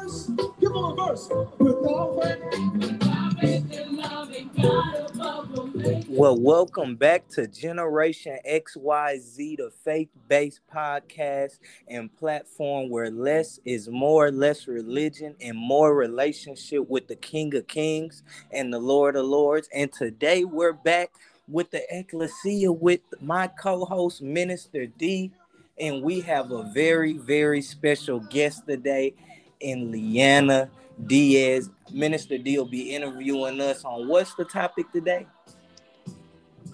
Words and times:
verse? 0.00 0.26
Give 0.60 0.72
them 0.72 0.84
a 0.84 0.94
verse. 0.94 1.28
Faith. 5.82 6.06
Well, 6.08 6.38
welcome 6.38 6.96
back 6.96 7.28
to 7.30 7.46
Generation 7.46 8.38
XYZ, 8.46 9.56
the 9.56 9.70
faith 9.84 10.08
based 10.28 10.60
podcast 10.72 11.58
and 11.88 12.14
platform 12.14 12.90
where 12.90 13.10
less 13.10 13.58
is 13.64 13.88
more, 13.88 14.30
less 14.30 14.66
religion, 14.66 15.34
and 15.40 15.56
more 15.56 15.94
relationship 15.94 16.88
with 16.88 17.08
the 17.08 17.16
King 17.16 17.54
of 17.56 17.66
Kings 17.66 18.22
and 18.52 18.72
the 18.72 18.78
Lord 18.78 19.16
of 19.16 19.24
Lords. 19.24 19.68
And 19.74 19.92
today 19.92 20.44
we're 20.44 20.72
back 20.72 21.12
with 21.48 21.70
the 21.70 21.82
Ekklesia 21.92 22.76
with 22.76 23.00
my 23.20 23.46
co 23.46 23.84
host, 23.84 24.22
Minister 24.22 24.86
Dee. 24.86 25.32
And 25.78 26.02
we 26.02 26.20
have 26.20 26.50
a 26.50 26.70
very, 26.74 27.14
very 27.14 27.62
special 27.62 28.20
guest 28.20 28.66
today 28.66 29.14
in 29.60 29.90
Leanna 29.90 30.70
Diaz. 31.06 31.70
Minister 31.92 32.38
Dee 32.38 32.58
will 32.58 32.66
be 32.66 32.94
interviewing 32.94 33.60
us 33.60 33.84
on 33.84 34.08
what's 34.08 34.34
the 34.34 34.44
topic 34.44 34.90
today? 34.92 35.26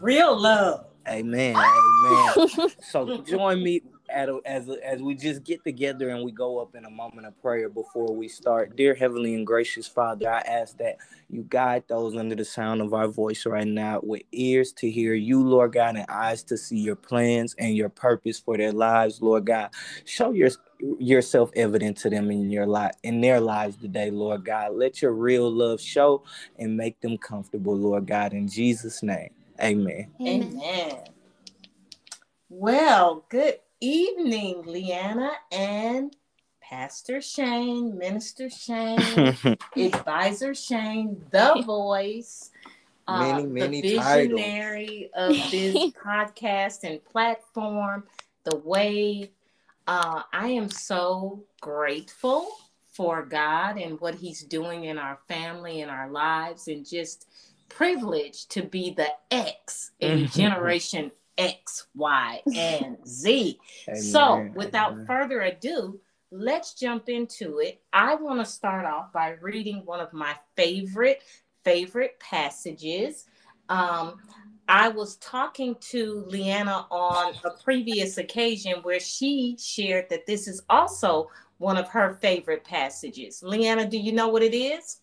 Real 0.01 0.39
love. 0.39 0.87
Amen. 1.09 1.57
Amen. 1.57 2.49
so 2.81 3.23
join 3.23 3.63
me 3.63 3.83
at 4.09 4.29
a, 4.29 4.41
as 4.45 4.69
a, 4.69 4.87
as 4.87 5.01
we 5.01 5.15
just 5.15 5.45
get 5.45 5.63
together 5.65 6.11
and 6.11 6.25
we 6.25 6.33
go 6.33 6.59
up 6.59 6.75
in 6.75 6.85
a 6.85 6.91
moment 6.91 7.27
of 7.27 7.41
prayer 7.41 7.69
before 7.69 8.15
we 8.15 8.29
start. 8.29 8.77
Dear 8.77 8.95
heavenly 8.95 9.35
and 9.35 9.47
gracious 9.47 9.87
Father, 9.87 10.31
I 10.31 10.41
ask 10.41 10.77
that 10.79 10.97
you 11.29 11.45
guide 11.49 11.85
those 11.89 12.17
under 12.17 12.35
the 12.35 12.45
sound 12.45 12.81
of 12.81 12.95
our 12.95 13.09
voice 13.09 13.47
right 13.47 13.67
now 13.67 14.01
with 14.03 14.23
ears 14.33 14.73
to 14.75 14.91
hear 14.91 15.15
you, 15.15 15.43
Lord 15.43 15.73
God, 15.73 15.97
and 15.97 16.07
eyes 16.09 16.43
to 16.45 16.57
see 16.57 16.79
your 16.79 16.97
plans 16.97 17.55
and 17.59 17.77
your 17.77 17.89
purpose 17.89 18.39
for 18.39 18.57
their 18.57 18.73
lives, 18.73 19.23
Lord 19.23 19.47
God. 19.47 19.71
Show 20.05 20.33
your 20.33 20.51
yourself 20.79 21.51
evident 21.57 21.97
to 21.99 22.11
them 22.11 22.31
in 22.31 22.51
your 22.51 22.67
life 22.67 22.95
in 23.03 23.21
their 23.21 23.41
lives 23.41 23.77
today, 23.77 24.11
Lord 24.11 24.45
God. 24.45 24.75
Let 24.75 25.03
your 25.03 25.13
real 25.13 25.51
love 25.51 25.81
show 25.81 26.23
and 26.59 26.77
make 26.77 27.01
them 27.01 27.19
comfortable, 27.19 27.77
Lord 27.77 28.07
God, 28.07 28.33
in 28.33 28.49
Jesus' 28.49 29.03
name. 29.03 29.31
Amen. 29.61 30.11
Amen. 30.21 30.61
Amen. 30.63 31.05
Well, 32.49 33.25
good 33.29 33.59
evening, 33.81 34.63
Leanna 34.67 35.33
and 35.51 36.15
Pastor 36.61 37.21
Shane, 37.21 37.97
Minister 37.97 38.51
Shane, 38.51 39.37
Advisor 39.77 40.55
Shane, 40.55 41.25
the 41.31 41.63
voice, 41.65 42.51
many, 43.09 43.45
uh, 43.45 43.47
many 43.47 43.81
the 43.83 43.99
visionary 43.99 45.11
titles. 45.15 45.45
of 45.45 45.51
this 45.51 45.93
podcast 46.05 46.85
and 46.85 47.05
platform, 47.05 48.05
the 48.45 48.57
way. 48.57 49.31
Uh, 49.87 50.23
I 50.33 50.49
am 50.49 50.69
so 50.71 51.45
grateful 51.61 52.49
for 52.93 53.25
God 53.25 53.79
and 53.79 54.01
what 54.01 54.15
He's 54.15 54.43
doing 54.43 54.85
in 54.85 54.99
our 54.99 55.19
family 55.29 55.83
and 55.83 55.91
our 55.91 56.11
lives, 56.11 56.69
and 56.69 56.89
just 56.89 57.29
privileged 57.69 58.51
to 58.53 58.63
be 58.63 58.91
the 58.91 59.09
X 59.31 59.93
in 60.01 60.27
Generation 60.33 61.13
X, 61.39 61.87
Y, 61.95 62.43
and 62.57 62.97
Z. 63.07 63.59
Amen. 63.89 64.03
So, 64.03 64.51
without 64.55 64.93
Amen. 64.93 65.07
further 65.07 65.43
ado, 65.43 66.01
let's 66.31 66.75
jump 66.75 67.09
into 67.09 67.59
it. 67.59 67.83
I 67.93 68.15
want 68.15 68.41
to 68.41 68.47
start 68.47 68.87
off 68.87 69.13
by 69.13 69.37
reading 69.41 69.83
one 69.85 70.01
of 70.01 70.13
my 70.13 70.35
favorite, 70.57 71.23
favorite 71.65 72.19
passages. 72.19 73.27
Um, 73.69 74.19
I 74.69 74.89
was 74.89 75.17
talking 75.17 75.77
to 75.91 76.25
Leanna 76.27 76.87
on 76.91 77.35
a 77.45 77.51
previous 77.63 78.19
occasion 78.19 78.81
where 78.83 79.01
she 79.01 79.57
shared 79.61 80.09
that 80.11 80.27
this 80.27 80.49
is 80.49 80.63
also 80.69 81.31
one 81.59 81.77
of 81.77 81.89
her 81.89 82.19
favorite 82.21 82.65
passages. 82.65 83.43
Leanna, 83.43 83.89
do 83.89 83.99
you 83.99 84.13
know 84.13 84.29
what 84.29 84.43
it 84.43 84.55
is? 84.55 85.01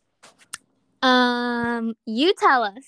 Um, 1.02 1.96
you 2.06 2.34
tell 2.38 2.64
us. 2.64 2.84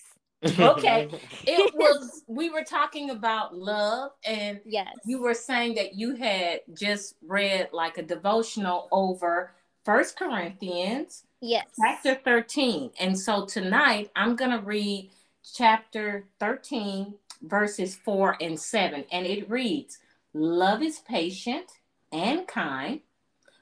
Okay. 0.60 1.10
It 1.48 1.74
was 1.76 2.24
we 2.28 2.50
were 2.50 2.64
talking 2.64 3.12
about 3.12 3.56
love 3.56 4.12
and 4.24 4.60
yes. 4.66 4.94
you 5.06 5.22
were 5.22 5.34
saying 5.34 5.76
that 5.76 5.96
you 5.96 6.16
had 6.16 6.62
just 6.74 7.16
read 7.22 7.70
like 7.72 7.98
a 7.98 8.04
devotional 8.04 8.88
over 8.92 9.54
first 9.84 10.18
corinthians 10.18 11.24
yes. 11.42 11.66
chapter 11.80 12.16
13 12.16 12.92
and 13.00 13.18
so 13.18 13.46
tonight 13.46 14.10
i'm 14.16 14.36
going 14.36 14.50
to 14.50 14.60
read 14.60 15.12
chapter 15.54 16.26
13 16.40 17.16
verses 17.42 17.96
4 17.96 18.38
and 18.42 18.60
7 18.60 19.06
and 19.12 19.26
it 19.26 19.50
reads 19.50 20.00
love 20.34 20.82
is 20.82 21.00
patient 21.00 21.72
and 22.12 22.48
kind 22.48 23.02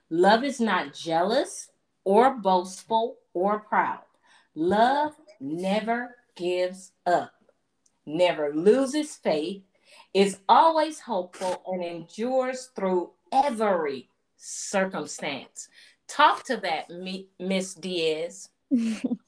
love 0.10 0.44
is 0.44 0.60
not 0.60 0.94
jealous 0.94 1.70
or 2.04 2.32
boastful 2.32 3.18
or 3.34 3.60
proud 3.60 4.04
love 4.56 5.14
never 5.40 6.16
gives 6.36 6.92
up, 7.06 7.34
never 8.06 8.54
loses 8.54 9.16
faith, 9.16 9.64
is 10.14 10.40
always 10.48 11.02
hopeful, 11.02 11.62
and 11.68 11.84
endures 11.84 12.70
through 12.76 13.12
every 13.32 14.10
circumstance. 14.38 15.68
Talk 16.08 16.46
to 16.46 16.58
that, 16.58 16.90
Miss 17.40 17.74
Diaz. 17.74 18.50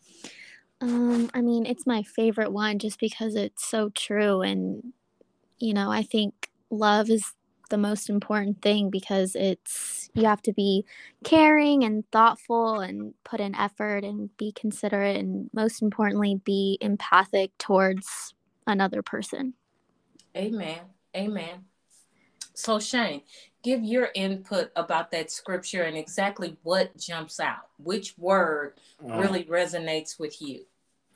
um, 0.82 1.30
I 1.34 1.42
mean, 1.42 1.66
it's 1.66 1.88
my 1.88 2.04
favorite 2.04 2.52
one 2.52 2.80
just 2.80 3.00
because 3.00 3.36
it's 3.36 3.66
so 3.66 3.90
true. 3.90 4.42
And, 4.42 4.94
you 5.58 5.74
know, 5.74 5.92
I 5.92 6.04
think 6.04 6.50
love 6.70 7.10
is 7.10 7.34
the 7.70 7.78
most 7.78 8.10
important 8.10 8.62
thing 8.62 8.90
because 8.90 9.36
it's 9.36 10.10
you 10.14 10.26
have 10.26 10.42
to 10.44 10.54
be 10.54 10.86
caring 11.24 11.84
and 11.84 12.04
thoughtful 12.12 12.80
and 12.80 13.14
put 13.24 13.40
in 13.40 13.56
effort 13.56 14.04
and 14.04 14.36
be 14.38 14.52
considerate 14.52 15.18
and 15.18 15.50
most 15.54 15.82
importantly 15.82 16.40
be 16.46 16.78
empathic 16.82 17.52
towards 17.58 18.34
another 18.68 19.02
person 19.02 19.54
amen 20.38 20.80
amen 21.16 21.66
so 22.54 22.80
shane 22.80 23.22
give 23.66 23.84
your 23.84 24.10
input 24.14 24.72
about 24.76 25.10
that 25.10 25.32
scripture 25.32 25.84
and 25.84 25.98
exactly 25.98 26.56
what 26.62 26.96
jumps 26.98 27.40
out 27.40 27.68
which 27.84 28.16
word 28.18 28.74
uh-huh. 29.04 29.20
really 29.20 29.44
resonates 29.46 30.20
with 30.20 30.40
you 30.42 30.64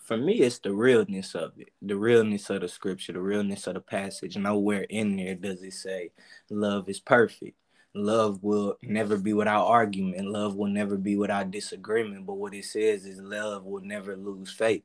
for 0.10 0.18
me, 0.18 0.40
it's 0.40 0.58
the 0.58 0.74
realness 0.74 1.36
of 1.36 1.52
it, 1.60 1.70
the 1.84 1.96
realness 1.96 2.50
of 2.50 2.62
the 2.62 2.68
scripture, 2.68 3.14
the 3.14 3.22
realness 3.22 3.68
of 3.68 3.76
the 3.76 3.80
passage. 3.80 4.36
Nowhere 4.36 4.88
in 4.90 5.16
there 5.16 5.36
does 5.36 5.62
it 5.62 5.74
say 5.74 6.10
love 6.50 6.90
is 6.90 7.00
perfect. 7.00 7.56
Love 7.94 8.42
will 8.42 8.76
never 8.82 9.20
be 9.20 9.34
without 9.34 9.68
argument. 9.68 10.28
Love 10.28 10.56
will 10.56 10.68
never 10.68 10.98
be 10.98 11.16
without 11.16 11.52
disagreement. 11.52 12.26
But 12.26 12.38
what 12.38 12.56
it 12.56 12.66
says 12.66 13.06
is 13.06 13.20
love 13.20 13.66
will 13.66 13.84
never 13.84 14.16
lose 14.16 14.52
faith. 14.52 14.82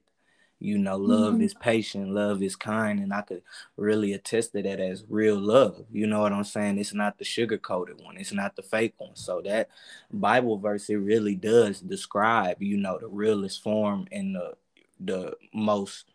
You 0.60 0.78
know, 0.78 0.97
love 0.97 1.34
mm-hmm. 1.34 1.42
is 1.42 1.54
patient, 1.54 2.10
love 2.10 2.42
is 2.42 2.56
kind, 2.56 3.00
and 3.00 3.12
I 3.12 3.22
could 3.22 3.42
really 3.76 4.12
attest 4.15 4.53
to 4.53 4.62
that 4.62 4.81
as 4.81 5.04
real 5.09 5.38
love. 5.38 5.84
You 5.92 6.06
know 6.06 6.20
what 6.20 6.32
I'm 6.32 6.44
saying? 6.44 6.78
It's 6.78 6.94
not 6.94 7.19
the 7.19 7.25
sugar 7.25 7.59
coated 7.59 8.00
one, 8.00 8.16
it's 8.16 8.32
not 8.32 8.56
the 8.56 8.62
fake 8.62 8.94
one. 8.98 9.16
So 9.16 9.42
that 9.42 9.69
Bible 10.12 10.59
verse, 10.59 10.88
it 10.88 10.97
really 10.97 11.34
does 11.34 11.81
describe, 11.81 12.62
you 12.62 12.76
know, 12.76 12.98
the 12.98 13.09
realest 13.09 13.62
form 13.62 14.06
and 14.10 14.34
the 14.34 14.54
the 15.00 15.37
most 15.53 16.06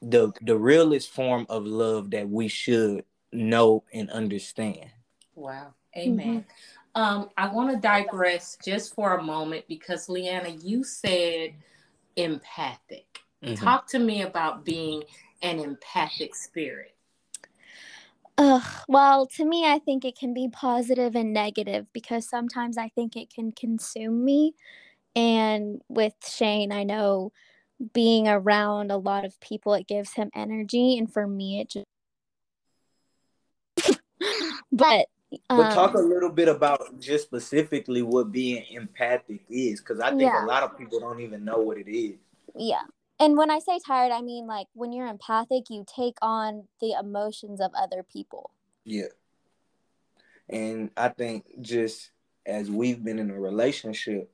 the 0.00 0.32
the 0.42 0.56
realest 0.56 1.10
form 1.10 1.46
of 1.48 1.66
love 1.66 2.10
that 2.10 2.28
we 2.28 2.48
should 2.48 3.04
know 3.32 3.84
and 3.92 4.10
understand. 4.10 4.90
Wow. 5.34 5.74
Amen. 5.96 6.40
Mm-hmm. 6.40 7.02
Um, 7.02 7.30
I 7.36 7.48
want 7.48 7.70
to 7.70 7.80
digress 7.80 8.58
just 8.62 8.94
for 8.94 9.16
a 9.16 9.22
moment 9.22 9.64
because 9.68 10.08
Leanna, 10.08 10.50
you 10.50 10.84
said 10.84 11.54
empathic. 12.16 13.20
Mm-hmm. 13.42 13.54
Talk 13.54 13.88
to 13.88 13.98
me 13.98 14.22
about 14.22 14.64
being 14.64 15.04
an 15.42 15.58
empathic 15.58 16.34
spirit. 16.34 16.94
Uh, 18.38 18.60
well, 18.88 19.26
to 19.26 19.44
me, 19.44 19.66
I 19.66 19.78
think 19.78 20.04
it 20.04 20.16
can 20.18 20.32
be 20.32 20.48
positive 20.48 21.14
and 21.14 21.32
negative 21.32 21.86
because 21.92 22.28
sometimes 22.28 22.78
I 22.78 22.88
think 22.88 23.16
it 23.16 23.32
can 23.32 23.52
consume 23.52 24.24
me. 24.24 24.54
And 25.14 25.82
with 25.88 26.14
Shane, 26.26 26.72
I 26.72 26.84
know 26.84 27.32
being 27.92 28.28
around 28.28 28.90
a 28.90 28.96
lot 28.96 29.24
of 29.24 29.38
people 29.40 29.74
it 29.74 29.86
gives 29.86 30.12
him 30.12 30.30
energy 30.34 30.98
and 30.98 31.12
for 31.12 31.26
me 31.26 31.60
it 31.60 31.70
just 31.70 31.86
but 34.72 35.06
um, 35.50 35.58
but 35.58 35.74
talk 35.74 35.94
a 35.94 35.98
um, 35.98 36.08
little 36.08 36.30
bit 36.30 36.48
about 36.48 37.00
just 37.00 37.24
specifically 37.24 38.02
what 38.02 38.30
being 38.30 38.64
empathic 38.70 39.40
is 39.48 39.80
because 39.80 39.98
i 40.00 40.10
think 40.10 40.22
yeah. 40.22 40.44
a 40.44 40.46
lot 40.46 40.62
of 40.62 40.78
people 40.78 41.00
don't 41.00 41.20
even 41.20 41.44
know 41.44 41.58
what 41.58 41.78
it 41.78 41.88
is 41.88 42.14
yeah 42.54 42.82
and 43.22 43.36
when 43.36 43.50
i 43.50 43.58
say 43.58 43.78
tired 43.86 44.12
i 44.12 44.20
mean 44.20 44.46
like 44.46 44.66
when 44.74 44.92
you're 44.92 45.06
empathic 45.06 45.64
you 45.70 45.84
take 45.86 46.16
on 46.20 46.66
the 46.80 46.92
emotions 46.92 47.60
of 47.60 47.70
other 47.74 48.02
people 48.02 48.50
yeah 48.84 49.06
and 50.48 50.90
i 50.96 51.08
think 51.08 51.44
just 51.60 52.10
as 52.44 52.70
we've 52.70 53.02
been 53.04 53.18
in 53.18 53.30
a 53.30 53.40
relationship 53.40 54.30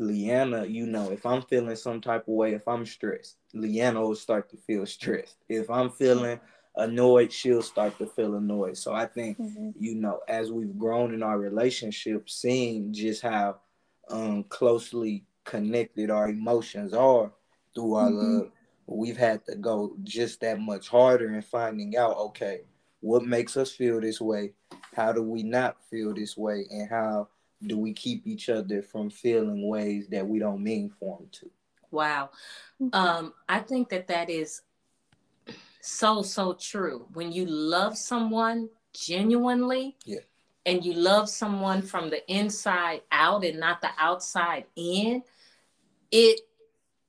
Leanna, 0.00 0.64
you 0.64 0.86
know, 0.86 1.10
if 1.10 1.26
I'm 1.26 1.42
feeling 1.42 1.76
some 1.76 2.00
type 2.00 2.22
of 2.22 2.32
way, 2.32 2.54
if 2.54 2.66
I'm 2.66 2.86
stressed, 2.86 3.36
Leanna 3.52 4.00
will 4.00 4.14
start 4.14 4.48
to 4.48 4.56
feel 4.56 4.86
stressed. 4.86 5.36
If 5.46 5.68
I'm 5.68 5.90
feeling 5.90 6.40
annoyed, 6.74 7.30
she'll 7.30 7.62
start 7.62 7.98
to 7.98 8.06
feel 8.06 8.36
annoyed. 8.36 8.78
So 8.78 8.94
I 8.94 9.04
think, 9.04 9.38
mm-hmm. 9.38 9.72
you 9.78 9.96
know, 9.96 10.20
as 10.26 10.50
we've 10.50 10.78
grown 10.78 11.12
in 11.12 11.22
our 11.22 11.38
relationship, 11.38 12.30
seeing 12.30 12.94
just 12.94 13.20
how 13.20 13.58
um 14.08 14.44
closely 14.44 15.26
connected 15.44 16.10
our 16.10 16.30
emotions 16.30 16.94
are 16.94 17.30
through 17.74 17.94
our 17.94 18.10
Mhm. 18.10 18.38
love. 18.40 18.52
We've 18.86 19.16
had 19.16 19.44
to 19.46 19.54
go 19.56 19.96
just 20.02 20.40
that 20.40 20.58
much 20.60 20.88
harder 20.88 21.32
in 21.32 21.42
finding 21.42 21.96
out, 21.96 22.16
okay, 22.16 22.62
what 23.00 23.24
makes 23.24 23.56
us 23.56 23.72
feel 23.72 24.00
this 24.00 24.20
way? 24.20 24.54
How 24.94 25.12
do 25.12 25.22
we 25.22 25.42
not 25.42 25.82
feel 25.84 26.12
this 26.12 26.36
way? 26.36 26.66
And 26.70 26.88
how 26.88 27.28
do 27.62 27.78
we 27.78 27.92
keep 27.92 28.26
each 28.26 28.48
other 28.48 28.82
from 28.82 29.10
feeling 29.10 29.68
ways 29.68 30.08
that 30.08 30.26
we 30.26 30.38
don't 30.38 30.62
mean 30.62 30.90
for 30.90 31.18
them 31.18 31.28
to? 31.32 31.50
Wow. 31.90 32.30
Um, 32.92 33.34
I 33.48 33.60
think 33.60 33.88
that 33.90 34.08
that 34.08 34.28
is 34.28 34.62
so, 35.80 36.22
so 36.22 36.54
true. 36.54 37.06
When 37.12 37.32
you 37.32 37.46
love 37.46 37.96
someone 37.96 38.70
genuinely, 38.92 39.96
Yeah. 40.04 40.20
and 40.66 40.84
you 40.84 40.92
love 40.92 41.28
someone 41.28 41.82
from 41.82 42.10
the 42.10 42.28
inside 42.32 43.02
out 43.12 43.44
and 43.44 43.60
not 43.60 43.80
the 43.80 43.90
outside 43.98 44.66
in, 44.76 45.22
it 46.10 46.40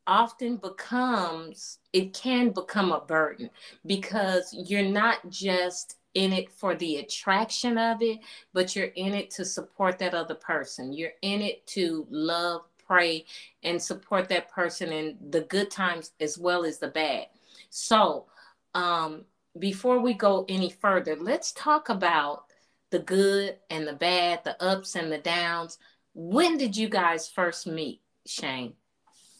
often 0.07 0.57
becomes, 0.57 1.79
it 1.93 2.13
can 2.13 2.49
become 2.49 2.91
a 2.91 3.01
burden 3.01 3.49
because 3.85 4.53
you're 4.53 4.81
not 4.83 5.29
just 5.29 5.97
in 6.13 6.33
it 6.33 6.51
for 6.51 6.75
the 6.75 6.97
attraction 6.97 7.77
of 7.77 8.01
it, 8.01 8.19
but 8.53 8.75
you're 8.75 8.85
in 8.85 9.13
it 9.13 9.29
to 9.31 9.45
support 9.45 9.97
that 9.99 10.13
other 10.13 10.35
person. 10.35 10.91
You're 10.91 11.13
in 11.21 11.41
it 11.41 11.65
to 11.67 12.05
love, 12.09 12.61
pray, 12.85 13.25
and 13.63 13.81
support 13.81 14.27
that 14.29 14.49
person 14.51 14.91
in 14.91 15.17
the 15.29 15.41
good 15.41 15.71
times 15.71 16.11
as 16.19 16.37
well 16.37 16.65
as 16.65 16.79
the 16.79 16.89
bad. 16.89 17.27
So, 17.69 18.25
um, 18.73 19.25
before 19.59 19.99
we 19.99 20.13
go 20.13 20.45
any 20.47 20.69
further, 20.69 21.15
let's 21.15 21.51
talk 21.53 21.89
about 21.89 22.45
the 22.89 22.99
good 22.99 23.57
and 23.69 23.87
the 23.87 23.93
bad, 23.93 24.43
the 24.43 24.61
ups 24.61 24.95
and 24.95 25.11
the 25.11 25.17
downs. 25.17 25.77
When 26.13 26.57
did 26.57 26.75
you 26.75 26.89
guys 26.89 27.29
first 27.29 27.67
meet, 27.67 28.01
Shane? 28.25 28.73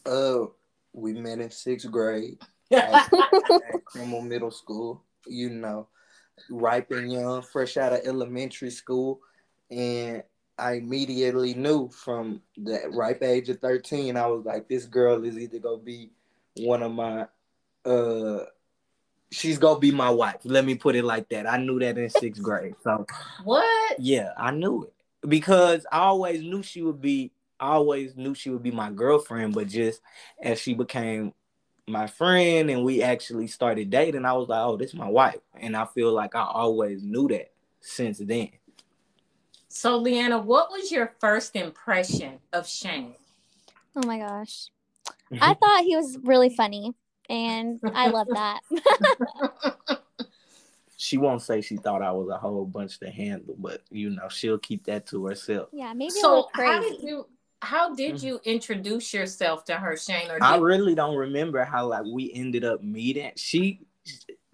Uh, 0.04 0.46
we 0.92 1.12
met 1.14 1.40
in 1.40 1.50
sixth 1.50 1.90
grade 1.90 2.38
at 2.72 3.10
Cremel 3.10 4.26
Middle 4.26 4.50
School. 4.50 5.02
You 5.26 5.50
know, 5.50 5.88
ripe 6.50 6.90
and 6.90 7.12
young, 7.12 7.42
fresh 7.42 7.76
out 7.76 7.92
of 7.92 8.00
elementary 8.04 8.70
school, 8.70 9.20
and 9.70 10.22
I 10.58 10.74
immediately 10.74 11.54
knew 11.54 11.88
from 11.90 12.42
the 12.56 12.80
ripe 12.92 13.22
age 13.22 13.48
of 13.48 13.60
thirteen, 13.60 14.16
I 14.16 14.26
was 14.26 14.44
like, 14.44 14.68
this 14.68 14.86
girl 14.86 15.24
is 15.24 15.38
either 15.38 15.58
gonna 15.58 15.78
be 15.78 16.10
one 16.56 16.82
of 16.82 16.92
my, 16.92 17.26
uh, 17.84 18.44
she's 19.30 19.58
gonna 19.58 19.80
be 19.80 19.90
my 19.90 20.10
wife. 20.10 20.40
Let 20.44 20.64
me 20.64 20.74
put 20.74 20.96
it 20.96 21.04
like 21.04 21.28
that. 21.30 21.48
I 21.48 21.56
knew 21.56 21.78
that 21.80 21.98
in 21.98 22.10
sixth 22.10 22.42
grade, 22.42 22.74
so 22.82 23.06
what? 23.44 23.96
yeah, 23.98 24.32
I 24.36 24.50
knew 24.50 24.84
it 24.84 24.92
because 25.28 25.86
I 25.90 26.00
always 26.00 26.42
knew 26.42 26.62
she 26.62 26.82
would 26.82 27.00
be. 27.00 27.32
I 27.62 27.74
always 27.74 28.16
knew 28.16 28.34
she 28.34 28.50
would 28.50 28.64
be 28.64 28.72
my 28.72 28.90
girlfriend, 28.90 29.54
but 29.54 29.68
just 29.68 30.00
as 30.42 30.58
she 30.58 30.74
became 30.74 31.32
my 31.86 32.08
friend 32.08 32.68
and 32.68 32.82
we 32.84 33.02
actually 33.02 33.46
started 33.46 33.88
dating, 33.88 34.24
I 34.24 34.32
was 34.32 34.48
like, 34.48 34.66
"Oh, 34.66 34.76
this 34.76 34.88
is 34.88 34.98
my 34.98 35.08
wife," 35.08 35.38
and 35.54 35.76
I 35.76 35.84
feel 35.86 36.12
like 36.12 36.34
I 36.34 36.42
always 36.42 37.04
knew 37.04 37.28
that 37.28 37.52
since 37.80 38.18
then. 38.18 38.48
So, 39.68 39.96
Leanna, 39.96 40.38
what 40.38 40.72
was 40.72 40.90
your 40.90 41.14
first 41.20 41.54
impression 41.54 42.40
of 42.52 42.66
Shane? 42.66 43.14
Oh 43.94 44.06
my 44.08 44.18
gosh. 44.18 44.66
I 45.40 45.54
thought 45.54 45.84
he 45.84 45.94
was 45.94 46.18
really 46.24 46.54
funny 46.54 46.94
and 47.30 47.80
I 47.94 48.08
love 48.08 48.26
that. 48.32 48.60
she 50.96 51.16
won't 51.16 51.42
say 51.42 51.60
she 51.60 51.76
thought 51.76 52.02
I 52.02 52.12
was 52.12 52.28
a 52.28 52.38
whole 52.38 52.66
bunch 52.66 52.98
to 52.98 53.10
handle, 53.10 53.54
but 53.56 53.82
you 53.90 54.10
know, 54.10 54.28
she'll 54.28 54.58
keep 54.58 54.84
that 54.86 55.06
to 55.06 55.26
herself. 55.26 55.68
yeah, 55.72 55.92
maybe 55.94 56.10
a 56.10 56.14
so, 56.14 56.28
little 56.28 56.50
how 56.52 56.80
crazy. 56.80 56.96
did 56.96 57.08
you? 57.08 57.26
How 57.62 57.94
did 57.94 58.20
you 58.20 58.40
introduce 58.44 59.14
yourself 59.14 59.64
to 59.66 59.74
her, 59.74 59.96
Shane? 59.96 60.30
Or 60.30 60.38
I 60.42 60.58
really 60.58 60.94
don't 60.94 61.16
remember 61.16 61.64
how 61.64 61.86
like 61.86 62.04
we 62.04 62.32
ended 62.34 62.64
up 62.64 62.82
meeting. 62.82 63.32
She 63.36 63.80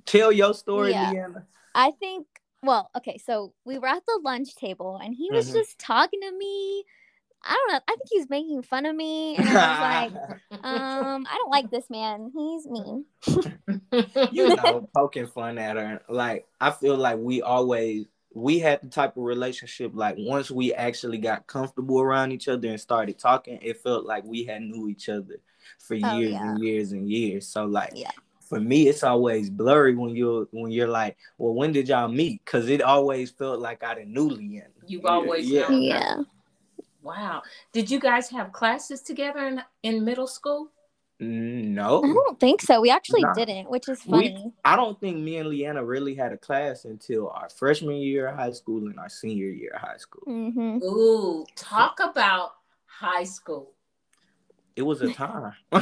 tell 0.05 0.31
your 0.31 0.53
story, 0.55 0.93
Yeah. 0.93 1.11
Leanna. 1.11 1.47
I 1.75 1.93
think 1.93 2.27
well, 2.63 2.91
okay, 2.97 3.19
so 3.19 3.55
we 3.65 3.79
were 3.79 3.87
at 3.89 4.05
the 4.07 4.21
lunch 4.23 4.55
table 4.57 4.97
and 5.03 5.15
he 5.15 5.31
was 5.31 5.47
Mhm. 5.47 5.55
just 5.55 5.79
talking 5.79 6.21
to 6.21 6.33
me. 6.33 6.85
I 7.45 7.55
don't 7.55 7.73
know. 7.73 7.81
I 7.89 7.93
think 7.93 8.09
he 8.11 8.19
was 8.19 8.31
making 8.31 8.63
fun 8.63 8.85
of 8.87 8.97
me 8.97 9.37
and 9.39 9.49
I 9.49 9.69
was 9.71 9.81
like, 9.81 10.13
um, 10.65 11.27
I 11.27 11.37
don't 11.37 11.51
like 11.51 11.71
this 11.71 11.89
man. 11.89 12.33
He's 12.35 12.67
mean. 12.67 13.07
you 14.31 14.51
know, 14.57 14.89
poking 14.95 15.27
fun 15.27 15.59
at 15.59 15.77
her. 15.77 16.03
Like 16.09 16.47
I 16.61 16.71
feel 16.71 16.97
like 16.97 17.19
we 17.19 17.43
always 17.43 18.07
we 18.39 18.59
had 18.59 18.81
the 18.83 18.89
type 18.89 19.17
of 19.17 19.23
relationship 19.23 19.93
like 19.95 20.17
once 20.19 20.51
we 20.51 20.73
actually 20.75 21.19
got 21.19 21.47
comfortable 21.47 22.01
around 22.01 22.33
each 22.33 22.49
other 22.49 22.69
and 22.69 22.81
started 22.81 23.19
talking, 23.19 23.59
it 23.63 23.81
felt 23.83 24.07
like 24.07 24.25
we 24.25 24.45
had 24.45 24.63
knew 24.63 24.89
each 24.89 25.09
other 25.09 25.41
for 25.79 25.97
Oh, 26.03 26.19
years 26.19 26.33
yeah. 26.33 26.51
and 26.51 26.63
years 26.63 26.93
and 26.93 27.11
years. 27.11 27.47
So 27.47 27.65
like 27.65 27.93
Yeah. 27.95 28.11
for 28.41 28.61
me 28.61 28.89
it's 28.89 29.03
always 29.03 29.51
blurry 29.51 29.95
when 29.95 30.15
you're 30.17 30.47
when 30.53 30.71
you're 30.71 30.89
like, 30.89 31.17
well, 31.39 31.55
when 31.55 31.73
did 31.73 31.89
y'all 31.89 32.09
meet? 32.09 32.45
Cause 32.45 32.69
it 32.69 32.83
always 32.83 33.31
felt 33.31 33.61
like 33.61 33.83
I 33.83 33.95
didn't 33.95 34.13
knew 34.15 34.29
Leanna. 34.29 34.67
You've 34.87 35.07
always 35.07 35.49
yeah. 35.49 35.69
known. 35.69 35.83
Yeah. 35.83 36.23
Wow. 37.03 37.43
Did 37.73 37.91
you 37.91 38.01
guys 38.01 38.29
have 38.31 38.53
classes 38.53 39.01
together 39.03 39.47
in, 39.47 39.63
in 39.83 40.05
middle 40.05 40.27
school? 40.27 40.69
No. 41.21 42.03
I 42.05 42.07
don't 42.13 42.39
think 42.39 42.63
so. 42.63 42.81
We 42.81 42.91
actually 42.91 43.23
Nah. 43.23 43.33
didn't, 43.35 43.69
which 43.71 43.89
is 43.89 44.05
We- 44.07 44.11
funny. 44.13 44.53
I 44.65 44.77
don't 44.77 45.01
think 45.01 45.19
me 45.19 45.39
and 45.39 45.49
Leanna 45.49 45.85
really 45.85 46.15
had 46.15 46.33
a 46.33 46.39
class 46.39 46.85
until 46.85 47.29
our 47.31 47.49
freshman 47.49 47.97
year 47.97 48.29
of 48.29 48.37
high 48.37 48.53
school 48.53 48.87
and 48.87 48.99
our 49.01 49.09
senior 49.09 49.49
year 49.49 49.73
of 49.75 49.81
high 49.81 49.97
school. 49.97 50.23
hmm 50.25 50.79
Ooh, 50.83 51.45
talk 51.57 51.99
about 52.01 52.53
high 52.87 53.25
school. 53.25 53.73
It 54.77 54.83
was 54.83 55.03
a 55.03 55.13
time. 55.13 55.55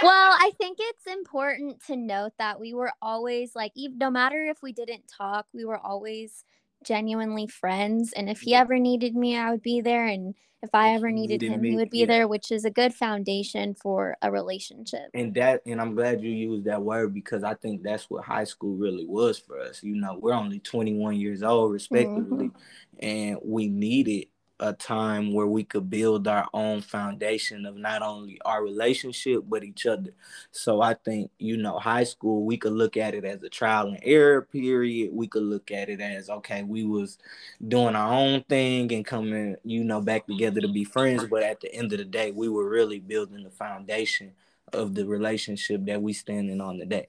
Well, 0.00 0.32
I 0.38 0.52
think 0.58 0.78
it's 0.80 1.06
important 1.08 1.82
to 1.86 1.96
note 1.96 2.32
that 2.38 2.60
we 2.60 2.72
were 2.72 2.92
always 3.02 3.56
like, 3.56 3.72
ev- 3.76 3.96
no 3.96 4.10
matter 4.10 4.46
if 4.46 4.62
we 4.62 4.70
didn't 4.72 5.08
talk, 5.08 5.46
we 5.52 5.64
were 5.64 5.78
always 5.78 6.44
genuinely 6.84 7.48
friends. 7.48 8.12
And 8.12 8.30
if 8.30 8.40
he 8.42 8.54
ever 8.54 8.78
needed 8.78 9.16
me, 9.16 9.36
I 9.36 9.50
would 9.50 9.62
be 9.62 9.80
there. 9.80 10.06
And 10.06 10.36
if 10.62 10.70
I 10.74 10.94
ever 10.94 11.10
needed 11.10 11.42
him, 11.42 11.62
he 11.62 11.76
would 11.76 11.90
be 11.90 12.00
yeah. 12.00 12.06
there, 12.06 12.28
which 12.28 12.50
is 12.50 12.64
a 12.64 12.70
good 12.70 12.92
foundation 12.92 13.74
for 13.74 14.16
a 14.22 14.30
relationship. 14.30 15.10
and 15.14 15.34
that 15.34 15.62
and 15.66 15.80
I'm 15.80 15.94
glad 15.94 16.20
you 16.20 16.30
used 16.30 16.64
that 16.64 16.82
word 16.82 17.14
because 17.14 17.44
I 17.44 17.54
think 17.54 17.82
that's 17.82 18.10
what 18.10 18.24
high 18.24 18.44
school 18.44 18.74
really 18.74 19.06
was 19.06 19.38
for 19.38 19.60
us. 19.60 19.82
You 19.82 19.96
know, 19.96 20.18
we're 20.20 20.32
only 20.32 20.58
21 20.58 21.16
years 21.16 21.42
old 21.42 21.66
mm-hmm. 21.66 21.74
respectively 21.74 22.50
and 22.98 23.38
we 23.42 23.68
needed 23.68 24.26
a 24.60 24.72
time 24.72 25.32
where 25.32 25.46
we 25.46 25.62
could 25.64 25.88
build 25.88 26.26
our 26.26 26.48
own 26.52 26.80
foundation 26.80 27.64
of 27.64 27.76
not 27.76 28.02
only 28.02 28.40
our 28.44 28.62
relationship 28.62 29.44
but 29.46 29.62
each 29.62 29.86
other. 29.86 30.10
So 30.50 30.80
I 30.80 30.94
think, 30.94 31.30
you 31.38 31.56
know, 31.56 31.78
high 31.78 32.04
school 32.04 32.44
we 32.44 32.56
could 32.56 32.72
look 32.72 32.96
at 32.96 33.14
it 33.14 33.24
as 33.24 33.42
a 33.42 33.48
trial 33.48 33.88
and 33.88 34.00
error 34.02 34.42
period. 34.42 35.12
We 35.12 35.28
could 35.28 35.44
look 35.44 35.70
at 35.70 35.88
it 35.88 36.00
as 36.00 36.28
okay, 36.30 36.62
we 36.64 36.84
was 36.84 37.18
doing 37.66 37.94
our 37.96 38.12
own 38.12 38.42
thing 38.44 38.92
and 38.92 39.06
coming, 39.06 39.56
you 39.64 39.84
know, 39.84 40.00
back 40.00 40.26
together 40.26 40.60
to 40.60 40.68
be 40.68 40.84
friends, 40.84 41.24
but 41.26 41.42
at 41.42 41.60
the 41.60 41.72
end 41.74 41.92
of 41.92 41.98
the 41.98 42.04
day, 42.04 42.30
we 42.32 42.48
were 42.48 42.68
really 42.68 43.00
building 43.00 43.44
the 43.44 43.50
foundation 43.50 44.32
of 44.72 44.94
the 44.94 45.06
relationship 45.06 45.84
that 45.86 46.02
we 46.02 46.12
standing 46.12 46.60
on 46.60 46.78
today. 46.78 47.08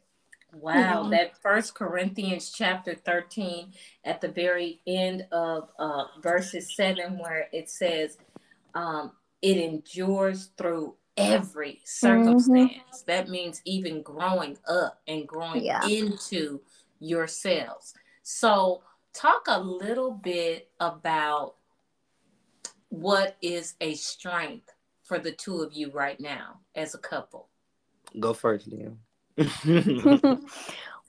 Wow, 0.52 1.04
Mhm. 1.04 1.12
that 1.12 1.38
First 1.38 1.76
Corinthians 1.76 2.52
chapter 2.52 2.96
13 2.96 3.74
at 4.04 4.20
the 4.22 4.28
very 4.30 4.82
end 4.88 5.28
of 5.32 5.70
uh, 5.78 6.06
verses 6.22 6.76
7, 6.76 7.18
where 7.18 7.50
it 7.52 7.70
says, 7.70 8.18
um, 8.74 9.16
it 9.42 9.58
endures 9.58 10.48
through 10.58 10.98
every 11.16 11.82
circumstance. 11.86 13.04
That 13.04 13.30
means 13.30 13.62
even 13.66 14.02
growing 14.02 14.58
up 14.68 15.02
and 15.08 15.28
growing 15.28 15.64
Yeah. 15.66 15.86
into 15.88 16.62
yourselves. 17.00 17.94
So, 18.24 18.84
talk 19.14 19.44
a 19.48 19.60
little 19.60 20.12
bit 20.12 20.72
about 20.80 21.56
what 22.90 23.38
is 23.42 23.76
a 23.82 23.96
strength 23.96 24.74
for 25.04 25.20
the 25.20 25.32
two 25.32 25.62
of 25.62 25.74
you 25.74 25.92
right 25.92 26.20
now 26.20 26.60
as 26.76 26.94
a 26.96 27.00
couple. 27.00 27.50
Go 28.20 28.34
first, 28.34 28.70
Liam. 28.70 28.98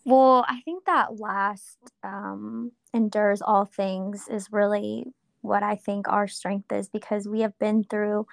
well, 0.04 0.44
I 0.48 0.60
think 0.64 0.84
that 0.86 1.18
last 1.18 1.78
um, 2.02 2.72
endures 2.94 3.42
all 3.42 3.64
things 3.64 4.28
is 4.28 4.48
really 4.52 5.06
what 5.42 5.62
I 5.62 5.76
think 5.76 6.08
our 6.08 6.28
strength 6.28 6.70
is 6.72 6.88
because 6.88 7.26
we 7.26 7.40
have 7.40 7.58
been 7.58 7.84
through 7.84 8.26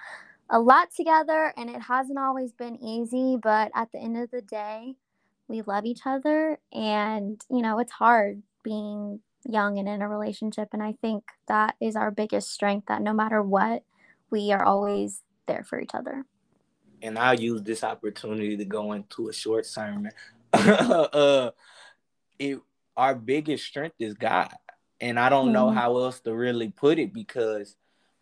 a 0.50 0.60
lot 0.60 0.88
together 0.94 1.52
and 1.56 1.68
it 1.70 1.82
hasn't 1.82 2.18
always 2.18 2.52
been 2.52 2.76
easy, 2.82 3.36
but 3.42 3.70
at 3.74 3.92
the 3.92 3.98
end 3.98 4.16
of 4.16 4.30
the 4.30 4.42
day, 4.42 4.96
we 5.46 5.62
love 5.62 5.84
each 5.84 6.00
other 6.04 6.58
and 6.72 7.42
you 7.50 7.62
know, 7.62 7.78
it's 7.78 7.92
hard 7.92 8.42
being 8.62 9.20
young 9.44 9.78
and 9.78 9.88
in 9.88 10.02
a 10.02 10.08
relationship 10.08 10.68
and 10.72 10.82
I 10.82 10.94
think 11.00 11.24
that 11.48 11.74
is 11.80 11.96
our 11.96 12.10
biggest 12.10 12.50
strength 12.52 12.86
that 12.88 13.02
no 13.02 13.12
matter 13.12 13.42
what, 13.42 13.82
we 14.30 14.52
are 14.52 14.64
always 14.64 15.22
there 15.46 15.64
for 15.64 15.80
each 15.80 15.94
other. 15.94 16.24
And 17.02 17.18
I'll 17.18 17.38
use 17.38 17.62
this 17.62 17.84
opportunity 17.84 18.56
to 18.56 18.64
go 18.64 18.92
into 18.92 19.28
a 19.28 19.32
short 19.32 19.66
sermon. 19.66 20.10
uh, 20.52 21.50
it 22.38 22.60
our 22.96 23.14
biggest 23.14 23.64
strength 23.64 23.96
is 24.00 24.14
God, 24.14 24.52
and 25.00 25.20
I 25.20 25.28
don't 25.28 25.52
know 25.52 25.68
Mhm. 25.68 25.74
how 25.74 25.96
else 25.98 26.20
to 26.20 26.34
really 26.34 26.70
put 26.70 26.98
it 26.98 27.12
because 27.12 27.76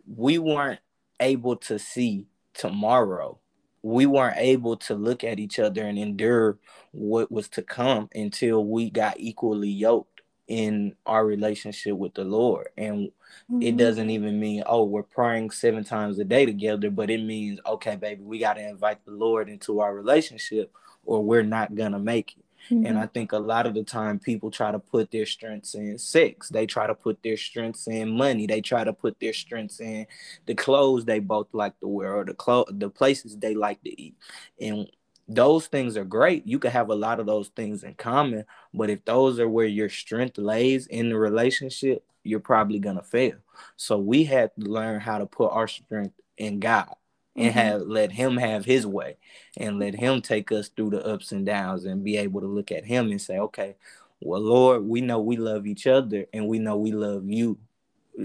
we 0.06 0.38
weren't 0.38 0.80
able 1.18 1.56
to 1.56 1.78
see 1.78 2.26
tomorrow. 2.52 3.38
We 3.82 4.04
weren't 4.04 4.36
able 4.36 4.76
to 4.78 4.94
look 4.94 5.24
at 5.24 5.38
each 5.38 5.58
other 5.58 5.82
and 5.86 5.98
endure 5.98 6.58
what 6.92 7.30
was 7.32 7.48
to 7.50 7.62
come 7.62 8.08
until 8.14 8.64
we 8.64 8.90
got 8.90 9.18
equally 9.18 9.70
yoked 9.70 10.15
in 10.48 10.94
our 11.06 11.24
relationship 11.24 11.96
with 11.96 12.14
the 12.14 12.24
Lord. 12.24 12.68
And 12.76 13.08
mm-hmm. 13.50 13.62
it 13.62 13.76
doesn't 13.76 14.10
even 14.10 14.38
mean, 14.38 14.62
oh, 14.66 14.84
we're 14.84 15.02
praying 15.02 15.50
seven 15.50 15.84
times 15.84 16.18
a 16.18 16.24
day 16.24 16.46
together, 16.46 16.90
but 16.90 17.10
it 17.10 17.22
means, 17.22 17.60
okay, 17.66 17.96
baby, 17.96 18.22
we 18.22 18.38
got 18.38 18.54
to 18.54 18.68
invite 18.68 19.04
the 19.04 19.12
Lord 19.12 19.48
into 19.48 19.80
our 19.80 19.94
relationship 19.94 20.72
or 21.04 21.22
we're 21.22 21.42
not 21.42 21.74
going 21.74 21.92
to 21.92 21.98
make 21.98 22.36
it. 22.36 22.44
Mm-hmm. 22.70 22.86
And 22.86 22.98
I 22.98 23.06
think 23.06 23.32
a 23.32 23.38
lot 23.38 23.66
of 23.66 23.74
the 23.74 23.84
time 23.84 24.18
people 24.18 24.50
try 24.50 24.72
to 24.72 24.78
put 24.78 25.10
their 25.10 25.26
strengths 25.26 25.74
in 25.74 25.98
sex. 25.98 26.48
They 26.48 26.66
try 26.66 26.86
to 26.86 26.94
put 26.94 27.22
their 27.22 27.36
strengths 27.36 27.86
in 27.86 28.16
money. 28.16 28.46
They 28.46 28.60
try 28.60 28.82
to 28.82 28.92
put 28.92 29.20
their 29.20 29.32
strengths 29.32 29.80
in 29.80 30.06
the 30.46 30.54
clothes 30.54 31.04
they 31.04 31.20
both 31.20 31.48
like 31.52 31.78
to 31.80 31.88
wear 31.88 32.14
or 32.14 32.24
the 32.24 32.34
clo- 32.34 32.66
the 32.68 32.90
places 32.90 33.36
they 33.36 33.54
like 33.54 33.82
to 33.84 34.02
eat. 34.02 34.16
And 34.60 34.88
those 35.28 35.66
things 35.66 35.96
are 35.96 36.04
great. 36.04 36.46
You 36.46 36.58
can 36.58 36.70
have 36.70 36.90
a 36.90 36.94
lot 36.94 37.20
of 37.20 37.26
those 37.26 37.48
things 37.48 37.82
in 37.82 37.94
common, 37.94 38.44
but 38.72 38.90
if 38.90 39.04
those 39.04 39.40
are 39.40 39.48
where 39.48 39.66
your 39.66 39.88
strength 39.88 40.38
lays 40.38 40.86
in 40.86 41.08
the 41.08 41.18
relationship, 41.18 42.04
you're 42.22 42.40
probably 42.40 42.78
gonna 42.78 43.02
fail. 43.02 43.36
So 43.76 43.98
we 43.98 44.24
had 44.24 44.50
to 44.54 44.70
learn 44.70 45.00
how 45.00 45.18
to 45.18 45.26
put 45.26 45.52
our 45.52 45.68
strength 45.68 46.14
in 46.36 46.60
God 46.60 46.94
and 47.34 47.50
mm-hmm. 47.50 47.58
have 47.58 47.82
let 47.82 48.12
him 48.12 48.36
have 48.36 48.64
his 48.64 48.86
way 48.86 49.16
and 49.56 49.78
let 49.78 49.94
him 49.94 50.22
take 50.22 50.52
us 50.52 50.68
through 50.68 50.90
the 50.90 51.04
ups 51.04 51.32
and 51.32 51.44
downs 51.44 51.84
and 51.84 52.04
be 52.04 52.16
able 52.16 52.40
to 52.40 52.46
look 52.46 52.70
at 52.72 52.84
him 52.84 53.10
and 53.10 53.20
say, 53.20 53.38
okay, 53.38 53.76
well, 54.20 54.40
Lord, 54.40 54.84
we 54.84 55.00
know 55.00 55.20
we 55.20 55.36
love 55.36 55.66
each 55.66 55.86
other 55.86 56.26
and 56.32 56.48
we 56.48 56.58
know 56.58 56.76
we 56.76 56.92
love 56.92 57.28
you 57.28 57.58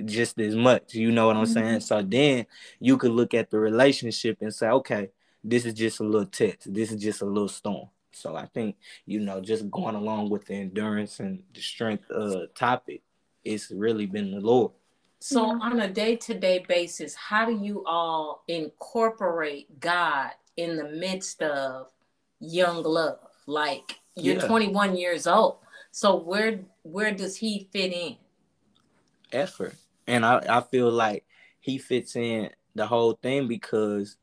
just 0.06 0.40
as 0.40 0.56
much. 0.56 0.94
You 0.94 1.12
know 1.12 1.28
what 1.28 1.36
I'm 1.36 1.44
mm-hmm. 1.44 1.54
saying? 1.54 1.80
So 1.82 2.02
then 2.02 2.46
you 2.80 2.98
could 2.98 3.12
look 3.12 3.34
at 3.34 3.50
the 3.50 3.60
relationship 3.60 4.38
and 4.42 4.54
say, 4.54 4.70
okay, 4.70 5.10
this 5.44 5.66
is 5.66 5.74
just 5.74 6.00
a 6.00 6.04
little 6.04 6.26
test. 6.26 6.74
This 6.74 6.92
is 6.92 7.02
just 7.02 7.22
a 7.22 7.26
little 7.26 7.48
storm. 7.48 7.90
So 8.14 8.36
I 8.36 8.46
think, 8.46 8.76
you 9.06 9.20
know, 9.20 9.42
just 9.42 9.70
going 9.72 9.96
along 9.96 10.30
with 10.30 10.46
the 10.46 10.56
endurance 10.56 11.20
and 11.20 11.44
the 11.54 11.62
strength 11.62 12.10
uh 12.12 12.48
topic, 12.56 13.02
it's 13.44 13.72
really 13.72 14.06
been 14.06 14.32
the 14.32 14.42
Lord. 14.42 14.72
So, 15.20 15.44
on 15.62 15.80
a 15.80 15.88
day 15.88 16.16
to 16.16 16.34
day 16.34 16.66
basis, 16.68 17.14
how 17.14 17.46
do 17.46 17.54
you 17.54 17.84
all 17.86 18.44
incorporate 18.48 19.80
God 19.80 20.32
in 20.58 20.76
the 20.76 20.90
midst 20.90 21.42
of 21.44 21.92
young 22.40 22.84
love? 22.84 23.20
Like 23.46 24.00
you're 24.16 24.38
yeah. 24.38 24.48
21 24.48 24.96
years 24.98 25.28
old. 25.28 25.58
So 25.92 26.16
where 26.16 26.62
where 26.84 27.14
does 27.14 27.38
he 27.38 27.68
fit 27.72 27.94
in? 27.94 28.18
Effort. 29.32 29.76
And 30.08 30.26
I, 30.26 30.44
I 30.50 30.62
feel 30.62 30.90
like 30.90 31.26
he 31.60 31.78
fits 31.78 32.16
in 32.16 32.50
the 32.76 32.88
whole 32.88 33.14
thing 33.14 33.48
because 33.48 34.18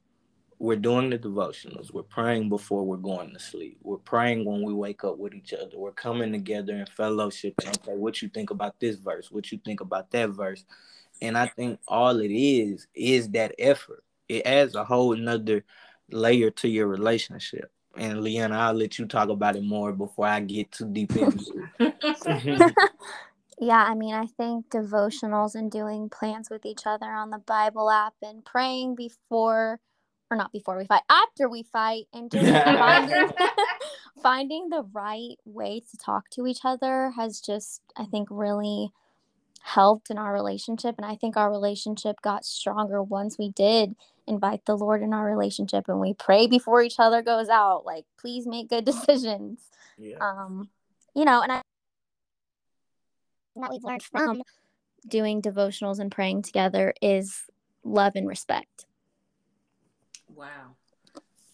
we're 0.59 0.77
doing 0.77 1.11
the 1.11 1.19
devotionals. 1.19 1.93
We're 1.93 2.03
praying 2.03 2.49
before 2.49 2.85
we're 2.85 2.97
going 2.97 3.33
to 3.33 3.39
sleep. 3.39 3.79
We're 3.83 3.99
praying 3.99 4.45
when 4.45 4.63
we 4.63 4.73
wake 4.73 5.05
up 5.05 5.19
with 5.19 5.35
each 5.35 5.53
other. 5.53 5.77
We're 5.77 5.93
coming 5.93 6.33
together 6.33 6.77
in 6.77 6.87
fellowship 6.87 7.55
okay, 7.65 7.93
what 7.93 8.21
you 8.23 8.29
think 8.29 8.51
about 8.51 8.79
this 8.81 8.97
verse? 8.97 9.31
What 9.31 9.53
you 9.53 9.59
think 9.65 9.81
about 9.81 10.11
that 10.11 10.31
verse? 10.31 10.65
And 11.23 11.39
I 11.39 11.47
think 11.47 11.79
all 11.87 12.19
it 12.21 12.33
is 12.33 12.87
is 12.95 13.29
that 13.31 13.55
effort. 13.59 14.03
It 14.29 14.47
adds 14.47 14.75
a 14.75 14.85
whole 14.85 15.15
nother 15.17 15.65
layer 16.11 16.51
to 16.51 16.69
your 16.69 16.89
relationship. 16.89 17.71
And 17.97 18.21
Leanna, 18.23 18.57
I'll 18.57 18.75
let 18.75 18.99
you 18.99 19.07
talk 19.07 19.29
about 19.29 19.57
it 19.57 19.65
more 19.65 19.93
before 19.93 20.27
I 20.27 20.41
get 20.41 20.73
too 20.73 20.87
deep 20.87 21.17
into 21.17 21.69
it. 21.81 22.75
yeah, 23.61 23.85
I 23.85 23.95
mean, 23.95 24.15
I 24.15 24.27
think 24.27 24.69
devotionals 24.71 25.55
and 25.55 25.71
doing 25.71 26.09
plans 26.09 26.49
with 26.51 26.65
each 26.65 26.83
other 26.87 27.07
on 27.07 27.31
the 27.31 27.39
Bible 27.39 27.91
app 27.91 28.15
and 28.23 28.45
praying 28.45 28.95
before 28.95 29.81
or 30.31 30.37
not 30.37 30.53
before 30.53 30.77
we 30.77 30.87
fight, 30.87 31.03
after 31.09 31.49
we 31.49 31.63
fight, 31.63 32.07
and 32.13 32.31
just 32.33 32.47
finding, 32.51 33.31
finding 34.23 34.69
the 34.69 34.85
right 34.93 35.37
way 35.45 35.81
to 35.91 35.97
talk 35.97 36.31
to 36.31 36.47
each 36.47 36.61
other 36.65 37.13
has 37.17 37.41
just, 37.41 37.83
I 37.97 38.05
think, 38.05 38.29
really 38.31 38.93
helped 39.63 40.11
in 40.11 40.19
our 40.19 40.33
relationship. 40.33 40.95
And 40.97 41.07
I 41.07 41.17
think 41.17 41.37
our 41.37 41.51
relationship 41.51 42.21
got 42.23 42.45
stronger 42.45 43.03
once 43.03 43.39
we 43.39 43.51
did 43.51 43.95
invite 44.27 44.65
the 44.67 44.77
Lord 44.77 45.03
in 45.03 45.13
our 45.13 45.25
relationship 45.25 45.89
and 45.89 46.01
we 46.01 46.15
pray 46.15 46.47
before 46.47 46.83
each 46.83 46.99
other 46.99 47.23
goes 47.23 47.49
out. 47.49 47.85
Like, 47.85 48.05
please 48.19 48.47
make 48.47 48.69
good 48.69 48.85
decisions. 48.87 49.61
Yeah. 49.99 50.19
Um, 50.21 50.69
you 51.15 51.25
know, 51.25 51.43
and 51.43 51.53
I 51.53 51.63
that 53.57 53.71
we've 53.71 53.83
learned 53.83 54.03
from 54.03 54.43
doing 55.07 55.43
devotionals 55.43 55.99
and 55.99 56.13
praying 56.13 56.43
together 56.43 56.95
is 57.03 57.43
love 57.83 58.13
and 58.15 58.29
respect. 58.29 58.87
Wow. 60.39 60.77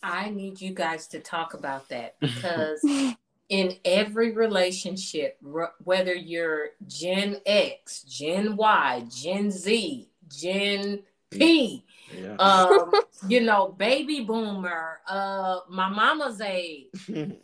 I 0.02 0.28
need 0.28 0.60
you 0.60 0.74
guys 0.74 1.06
to 1.08 1.20
talk 1.20 1.54
about 1.54 1.88
that 1.88 2.16
because 2.20 2.84
in 3.48 3.76
every 3.82 4.32
relationship, 4.32 5.38
whether 5.82 6.14
you're 6.14 6.68
Gen 6.86 7.38
X, 7.46 8.02
Gen 8.02 8.56
Y, 8.56 9.06
Gen 9.10 9.50
Z, 9.50 10.10
Gen 10.28 11.02
P, 11.30 11.86
yeah. 12.14 12.34
um, 12.34 12.92
you 13.28 13.40
know, 13.40 13.68
baby 13.68 14.20
boomer, 14.20 15.00
uh, 15.08 15.60
my 15.70 15.88
mama's 15.88 16.42
age, 16.42 16.88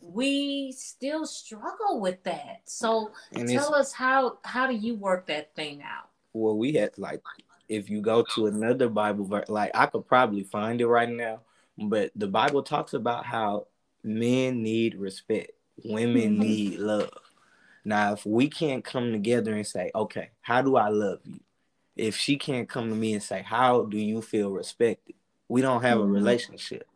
we 0.02 0.72
still 0.72 1.24
struggle 1.24 2.00
with 2.00 2.22
that. 2.24 2.60
So 2.66 3.12
and 3.32 3.48
tell 3.48 3.74
us 3.74 3.92
how 3.94 4.38
how 4.44 4.66
do 4.66 4.74
you 4.74 4.94
work 4.94 5.26
that 5.28 5.54
thing 5.56 5.82
out? 5.82 6.10
Well, 6.34 6.58
we 6.58 6.74
had 6.74 6.98
like 6.98 7.22
if 7.70 7.88
you 7.88 8.02
go 8.02 8.24
to 8.34 8.46
another 8.46 8.88
Bible 8.88 9.24
verse, 9.24 9.48
like 9.48 9.70
I 9.74 9.86
could 9.86 10.06
probably 10.06 10.42
find 10.42 10.80
it 10.80 10.86
right 10.88 11.08
now, 11.08 11.40
but 11.78 12.10
the 12.16 12.26
Bible 12.26 12.64
talks 12.64 12.94
about 12.94 13.24
how 13.24 13.68
men 14.02 14.62
need 14.62 14.96
respect, 14.96 15.52
women 15.84 16.32
mm-hmm. 16.32 16.42
need 16.42 16.78
love. 16.80 17.10
Now, 17.84 18.12
if 18.12 18.26
we 18.26 18.48
can't 18.48 18.84
come 18.84 19.12
together 19.12 19.54
and 19.54 19.66
say, 19.66 19.90
okay, 19.94 20.30
how 20.40 20.62
do 20.62 20.76
I 20.76 20.88
love 20.88 21.20
you? 21.24 21.38
If 21.96 22.16
she 22.16 22.36
can't 22.36 22.68
come 22.68 22.88
to 22.88 22.94
me 22.94 23.14
and 23.14 23.22
say, 23.22 23.42
how 23.42 23.84
do 23.84 23.98
you 23.98 24.20
feel 24.20 24.50
respected? 24.50 25.14
We 25.48 25.62
don't 25.62 25.82
have 25.82 25.98
mm-hmm. 25.98 26.10
a 26.10 26.12
relationship. 26.12 26.86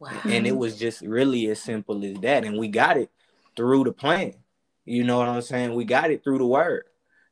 Wow. 0.00 0.18
And 0.24 0.46
it 0.46 0.56
was 0.56 0.78
just 0.78 1.02
really 1.02 1.46
as 1.50 1.60
simple 1.60 2.04
as 2.04 2.14
that. 2.22 2.44
And 2.44 2.58
we 2.58 2.68
got 2.68 2.96
it 2.96 3.10
through 3.54 3.84
the 3.84 3.92
plan. 3.92 4.34
You 4.84 5.04
know 5.04 5.18
what 5.18 5.28
I'm 5.28 5.42
saying? 5.42 5.74
We 5.74 5.84
got 5.84 6.10
it 6.10 6.24
through 6.24 6.38
the 6.38 6.46
word. 6.46 6.84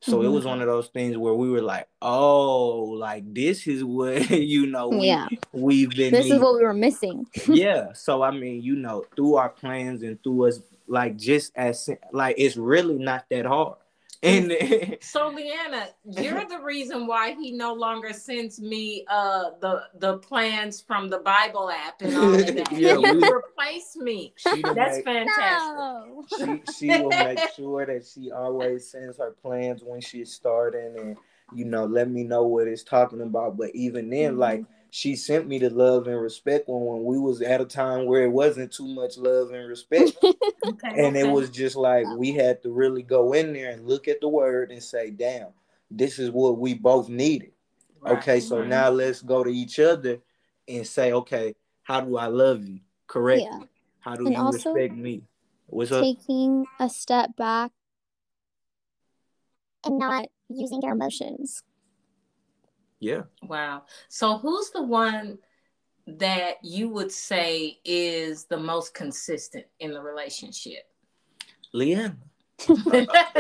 So 0.03 0.19
mm-hmm. 0.19 0.27
it 0.27 0.29
was 0.31 0.45
one 0.47 0.61
of 0.61 0.67
those 0.67 0.89
things 0.89 1.19
where 1.19 1.35
we 1.35 1.51
were 1.51 1.61
like, 1.61 1.87
oh, 2.01 2.85
like 2.85 3.35
this 3.35 3.67
is 3.67 3.85
what 3.85 4.31
you 4.31 4.67
know 4.67 4.89
we, 4.89 5.09
yeah. 5.09 5.29
we've 5.53 5.91
been 5.91 6.13
This 6.13 6.31
is 6.31 6.41
what 6.41 6.55
we 6.55 6.63
were 6.63 6.75
missing. 6.75 7.27
yeah. 7.49 7.93
So 7.93 8.23
I 8.23 8.31
mean, 8.31 8.63
you 8.63 8.77
know, 8.77 9.05
through 9.15 9.37
our 9.37 9.51
plans 9.51 10.03
and 10.03 10.23
through 10.23 10.49
us 10.49 10.61
like 10.87 11.17
just 11.17 11.53
as 11.55 11.89
like 12.13 12.37
it's 12.39 12.57
really 12.57 12.99
not 12.99 13.27
that 13.31 13.45
hard. 13.45 13.77
And 14.23 14.99
so 15.01 15.29
Leanna, 15.29 15.89
you're 16.05 16.45
the 16.47 16.61
reason 16.61 17.07
why 17.07 17.35
he 17.35 17.53
no 17.53 17.73
longer 17.73 18.13
sends 18.13 18.61
me 18.61 19.05
uh 19.09 19.51
the 19.61 19.83
the 19.99 20.19
plans 20.19 20.81
from 20.81 21.09
the 21.09 21.19
Bible 21.19 21.71
app 21.71 22.03
and 22.03 22.17
all 22.17 22.35
of 22.35 22.47
that. 22.47 22.73
yeah, 22.73 22.97
we, 22.97 23.11
replace 23.11 23.97
me. 23.97 24.35
That's 24.45 24.97
make, 24.97 25.05
fantastic. 25.05 25.77
No. 25.77 26.25
She 26.37 26.73
she 26.73 26.89
will 26.89 27.09
make 27.09 27.39
sure 27.57 27.87
that 27.87 28.07
she 28.07 28.31
always 28.31 28.91
sends 28.91 29.19
her 29.19 29.31
plans 29.43 29.83
when 29.83 30.01
she's 30.01 30.33
starting 30.33 30.99
and 30.99 31.17
you 31.55 31.65
know 31.65 31.87
let 31.87 32.11
me 32.11 32.23
know 32.23 32.43
what 32.43 32.69
it's 32.69 32.85
talking 32.85 33.23
about. 33.23 33.57
But 33.57 33.71
even 33.75 34.11
then, 34.11 34.33
mm-hmm. 34.33 34.41
like 34.41 34.65
she 34.91 35.17
sent 35.17 35.47
me 35.47 35.59
the 35.59 35.71
love 35.71 36.07
and 36.07 36.21
respect 36.21 36.69
when, 36.69 36.85
when 36.85 37.05
we 37.05 37.19
was 37.19 37.41
at 37.43 37.61
a 37.61 37.65
time 37.65 38.07
where 38.07 38.25
it 38.25 38.31
wasn't 38.31 38.73
too 38.73 38.87
much 38.87 39.17
love 39.17 39.51
and 39.53 39.69
respect. 39.69 40.13
okay, 40.23 40.89
and 40.97 41.17
okay. 41.17 41.21
it 41.21 41.31
was 41.31 41.51
just 41.51 41.77
like 41.77 42.07
we 42.17 42.33
had 42.33 42.63
to 42.63 42.71
really 42.71 43.03
go 43.03 43.33
in 43.33 43.53
there 43.53 43.71
and 43.71 43.87
look 43.87 44.09
at 44.09 44.21
the 44.21 44.29
word 44.29 44.71
and 44.71 44.83
say, 44.83 45.11
damn, 45.11 45.49
this 45.91 46.19
is 46.19 46.31
what 46.31 46.59
we 46.59 46.75
both 46.75 47.09
needed. 47.09 47.53
Right, 48.01 48.19
okay, 48.19 48.41
so 48.41 48.61
right. 48.61 48.69
now 48.69 48.91
let's 48.91 49.23
go 49.23 49.45
to 49.45 49.51
each 49.51 49.79
other 49.79 50.19
and 50.67 50.87
say, 50.87 51.13
okay, 51.13 51.55
how 51.83 52.01
do 52.01 52.17
I 52.17 52.27
love 52.27 52.65
you 52.65 52.81
correctly? 53.07 53.49
Yeah. 53.51 53.67
How 54.01 54.17
do 54.17 54.27
and 54.27 54.35
you 54.35 54.51
respect 54.51 54.95
me? 54.95 55.23
What's 55.67 55.91
taking 55.91 56.67
up? 56.81 56.87
a 56.87 56.93
step 56.93 57.37
back 57.37 57.71
and 59.85 59.99
not 59.99 60.27
using 60.49 60.83
your 60.83 60.93
emotions 60.93 61.63
yeah. 63.01 63.23
Wow. 63.43 63.85
So 64.09 64.39
who's 64.39 64.71
the 64.71 64.83
one 64.83 65.39
that 66.07 66.57
you 66.63 66.89
would 66.91 67.11
say 67.11 67.79
is 67.85 68.45
the 68.45 68.59
most 68.59 68.95
consistent 68.95 69.67
in 69.81 69.93
the 69.93 70.01
relationship? 70.01 70.85
Leanna. 71.73 72.17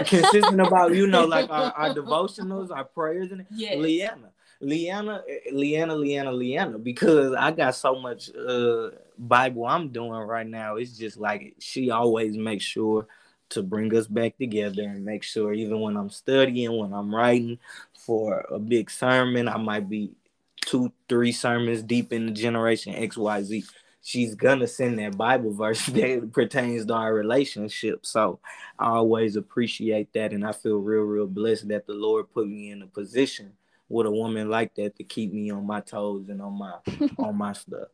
consistent 0.06 0.60
about 0.60 0.94
you 0.94 1.06
know 1.06 1.26
like 1.26 1.50
our, 1.50 1.72
our 1.72 1.94
devotionals, 1.94 2.70
our 2.74 2.84
prayers, 2.84 3.32
and 3.32 3.44
yeah, 3.50 3.74
Leanna, 3.74 4.30
Leanna, 4.62 5.22
Leanna, 5.52 5.94
Leanna, 5.94 6.32
Leanna. 6.32 6.78
Because 6.78 7.34
I 7.34 7.50
got 7.50 7.74
so 7.74 8.00
much 8.00 8.30
uh 8.34 8.90
Bible 9.18 9.66
I'm 9.66 9.90
doing 9.90 10.12
right 10.12 10.46
now. 10.46 10.76
It's 10.76 10.96
just 10.96 11.18
like 11.18 11.56
she 11.58 11.90
always 11.90 12.34
makes 12.34 12.64
sure 12.64 13.08
to 13.50 13.62
bring 13.62 13.94
us 13.94 14.06
back 14.06 14.36
together 14.38 14.82
and 14.82 15.04
make 15.04 15.22
sure 15.22 15.52
even 15.52 15.80
when 15.80 15.96
I'm 15.96 16.10
studying, 16.10 16.76
when 16.76 16.92
I'm 16.92 17.14
writing 17.14 17.58
for 17.96 18.46
a 18.50 18.58
big 18.58 18.90
sermon, 18.90 19.48
I 19.48 19.56
might 19.58 19.88
be 19.88 20.12
two, 20.60 20.92
three 21.08 21.32
sermons 21.32 21.82
deep 21.82 22.12
in 22.12 22.26
the 22.26 22.32
generation 22.32 22.94
XYZ, 22.94 23.64
she's 24.02 24.34
gonna 24.34 24.66
send 24.66 24.98
that 24.98 25.16
Bible 25.16 25.52
verse 25.54 25.84
that 25.86 26.32
pertains 26.32 26.86
to 26.86 26.94
our 26.94 27.12
relationship. 27.12 28.06
So 28.06 28.40
I 28.78 28.86
always 28.86 29.36
appreciate 29.36 30.12
that 30.14 30.32
and 30.32 30.46
I 30.46 30.52
feel 30.52 30.78
real, 30.78 31.02
real 31.02 31.26
blessed 31.26 31.68
that 31.68 31.86
the 31.86 31.94
Lord 31.94 32.32
put 32.32 32.48
me 32.48 32.70
in 32.70 32.82
a 32.82 32.86
position 32.86 33.52
with 33.88 34.06
a 34.06 34.10
woman 34.10 34.48
like 34.48 34.74
that 34.76 34.96
to 34.96 35.04
keep 35.04 35.32
me 35.32 35.50
on 35.50 35.66
my 35.66 35.80
toes 35.80 36.28
and 36.28 36.40
on 36.40 36.56
my 36.56 36.74
on 37.18 37.36
my 37.36 37.52
stuff. 37.52 37.88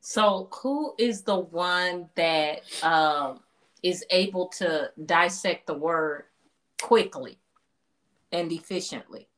So, 0.00 0.48
who 0.62 0.94
is 0.98 1.22
the 1.22 1.36
one 1.36 2.08
that 2.14 2.62
um, 2.84 3.40
is 3.86 4.04
able 4.10 4.48
to 4.48 4.90
dissect 5.04 5.68
the 5.68 5.74
word 5.74 6.24
quickly 6.82 7.38
and 8.32 8.50
efficiently? 8.50 9.28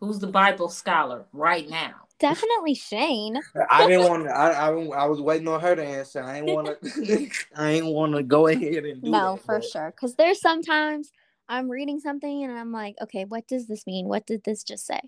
Who's 0.00 0.18
the 0.18 0.26
Bible 0.26 0.68
scholar 0.68 1.26
right 1.32 1.70
now? 1.70 1.94
Definitely 2.18 2.74
Shane. 2.74 3.38
I 3.70 3.86
didn't 3.86 4.08
want 4.08 4.24
to. 4.24 4.30
I, 4.30 4.50
I 4.50 4.70
I 4.70 5.04
was 5.06 5.20
waiting 5.20 5.46
on 5.46 5.60
her 5.60 5.76
to 5.76 5.84
answer. 5.84 6.20
I 6.22 6.38
ain't 6.38 6.46
want 6.46 6.66
to. 6.82 7.30
I 7.56 7.70
ain't 7.70 7.86
want 7.86 8.14
to 8.14 8.22
go 8.24 8.48
ahead 8.48 8.84
and 8.84 9.02
do 9.02 9.10
No, 9.10 9.34
that, 9.36 9.44
for 9.44 9.58
but- 9.60 9.64
sure. 9.64 9.90
Because 9.92 10.16
there's 10.16 10.40
sometimes 10.40 11.12
I'm 11.48 11.70
reading 11.70 12.00
something 12.00 12.42
and 12.44 12.52
I'm 12.58 12.72
like, 12.72 12.96
okay, 13.02 13.24
what 13.24 13.46
does 13.46 13.68
this 13.68 13.86
mean? 13.86 14.08
What 14.08 14.26
did 14.26 14.42
this 14.44 14.64
just 14.64 14.84
say? 14.86 15.00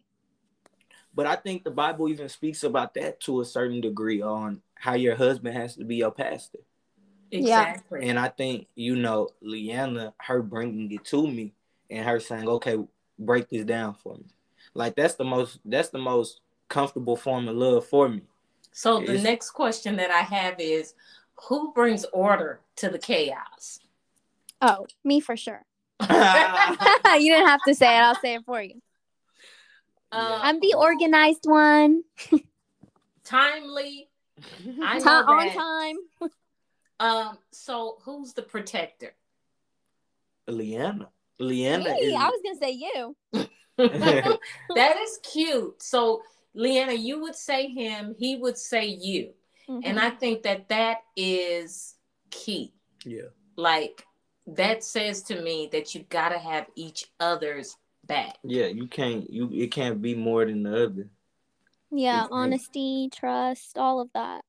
But 1.15 1.27
I 1.27 1.35
think 1.37 1.65
the 1.65 1.71
Bible 1.71 2.09
even 2.09 2.29
speaks 2.29 2.63
about 2.63 2.95
that 2.95 3.21
to 3.23 3.41
a 3.41 3.45
certain 3.45 3.81
degree 3.81 4.21
on 4.23 4.61
how 4.75 4.95
your 4.95 5.17
husband 5.17 5.57
has 5.57 5.75
to 5.77 5.85
be 5.85 5.97
your 5.97 6.11
pastor. 6.13 6.59
Yeah. 7.31 7.79
And 8.01 8.19
I 8.19 8.29
think, 8.29 8.67
you 8.75 8.97
know, 8.97 9.29
Leanna, 9.41 10.15
her 10.19 10.43
bringing 10.43 10.91
it 10.93 11.05
to 11.07 11.27
me 11.27 11.53
and 11.91 12.07
her 12.07 12.21
saying, 12.21 12.49
okay, 12.49 12.79
break 13.19 13.49
this 13.49 13.65
down 13.65 13.95
for 13.95 14.17
me. 14.17 14.25
Like 14.75 14.95
that's 14.97 15.15
the 15.15 15.25
most, 15.25 15.59
that's 15.65 15.89
the 15.89 15.99
most 15.99 16.41
comfortable 16.69 17.17
form 17.17 17.49
of 17.49 17.57
love 17.57 17.87
for 17.87 18.09
me. 18.09 18.23
So, 18.73 18.99
the 18.99 19.05
It's- 19.05 19.25
next 19.25 19.51
question 19.51 19.97
that 19.97 20.11
I 20.11 20.21
have 20.21 20.57
is 20.59 20.95
who 21.49 21.73
brings 21.73 22.05
order 22.13 22.61
to 22.77 22.89
the 22.91 22.99
chaos? 22.99 23.81
Oh, 24.61 24.87
me 25.05 25.21
for 25.21 25.37
sure. 25.37 25.65
you 26.01 26.07
didn't 26.09 27.47
have 27.49 27.61
to 27.67 27.75
say 27.75 27.97
it. 27.97 28.01
I'll 28.01 28.15
say 28.17 28.35
it 28.35 28.45
for 28.45 28.61
you. 28.63 28.83
Uh, 30.13 30.39
I'm 30.43 30.61
the 30.61 30.75
organized 30.77 31.45
one. 31.45 32.05
timely. 33.25 34.09
I 34.83 34.99
Ti- 34.99 35.05
know 35.05 35.25
on 35.25 35.51
time. 35.51 36.31
Um, 36.99 37.39
so 37.53 37.99
who's 38.05 38.33
the 38.33 38.43
protector? 38.43 39.15
Leanna. 40.49 41.09
Leanna 41.39 41.85
Me, 41.85 41.91
is 41.91 42.15
I 42.15 42.29
was 42.31 42.41
gonna 42.43 42.59
say 42.59 42.71
you. 42.71 43.17
that 43.77 44.97
is 45.03 45.19
cute. 45.23 45.83
So, 45.83 46.23
Leanna, 46.55 46.93
you 46.95 47.21
would 47.21 47.35
say 47.37 47.69
him, 47.69 48.15
he 48.19 48.37
would 48.37 48.57
say 48.57 48.87
you. 48.87 49.35
And 49.69 49.83
Mhm. 49.85 49.99
I 49.99 50.11
think 50.11 50.43
that 50.45 50.69
that 50.69 51.03
is 51.17 51.97
key. 52.31 52.73
yeah. 53.05 53.29
Like, 53.57 54.07
that 54.47 54.85
says 54.85 55.23
to 55.25 55.41
me 55.43 55.69
that 55.73 55.95
you 55.95 56.05
got 56.05 56.29
to 56.29 56.39
have 56.39 56.67
each 56.77 57.11
other's 57.19 57.77
back. 58.05 58.39
Yeah, 58.45 58.67
you 58.67 58.87
can't 58.87 59.29
you 59.29 59.51
it 59.53 59.73
can't 59.73 60.01
be 60.01 60.15
more 60.15 60.45
than 60.45 60.63
the 60.63 60.85
other. 60.85 61.11
yeah, 61.91 62.19
It's- 62.25 62.29
honesty, 62.31 63.09
trust, 63.13 63.77
all 63.77 64.01
of 64.01 64.11
that 64.15 64.45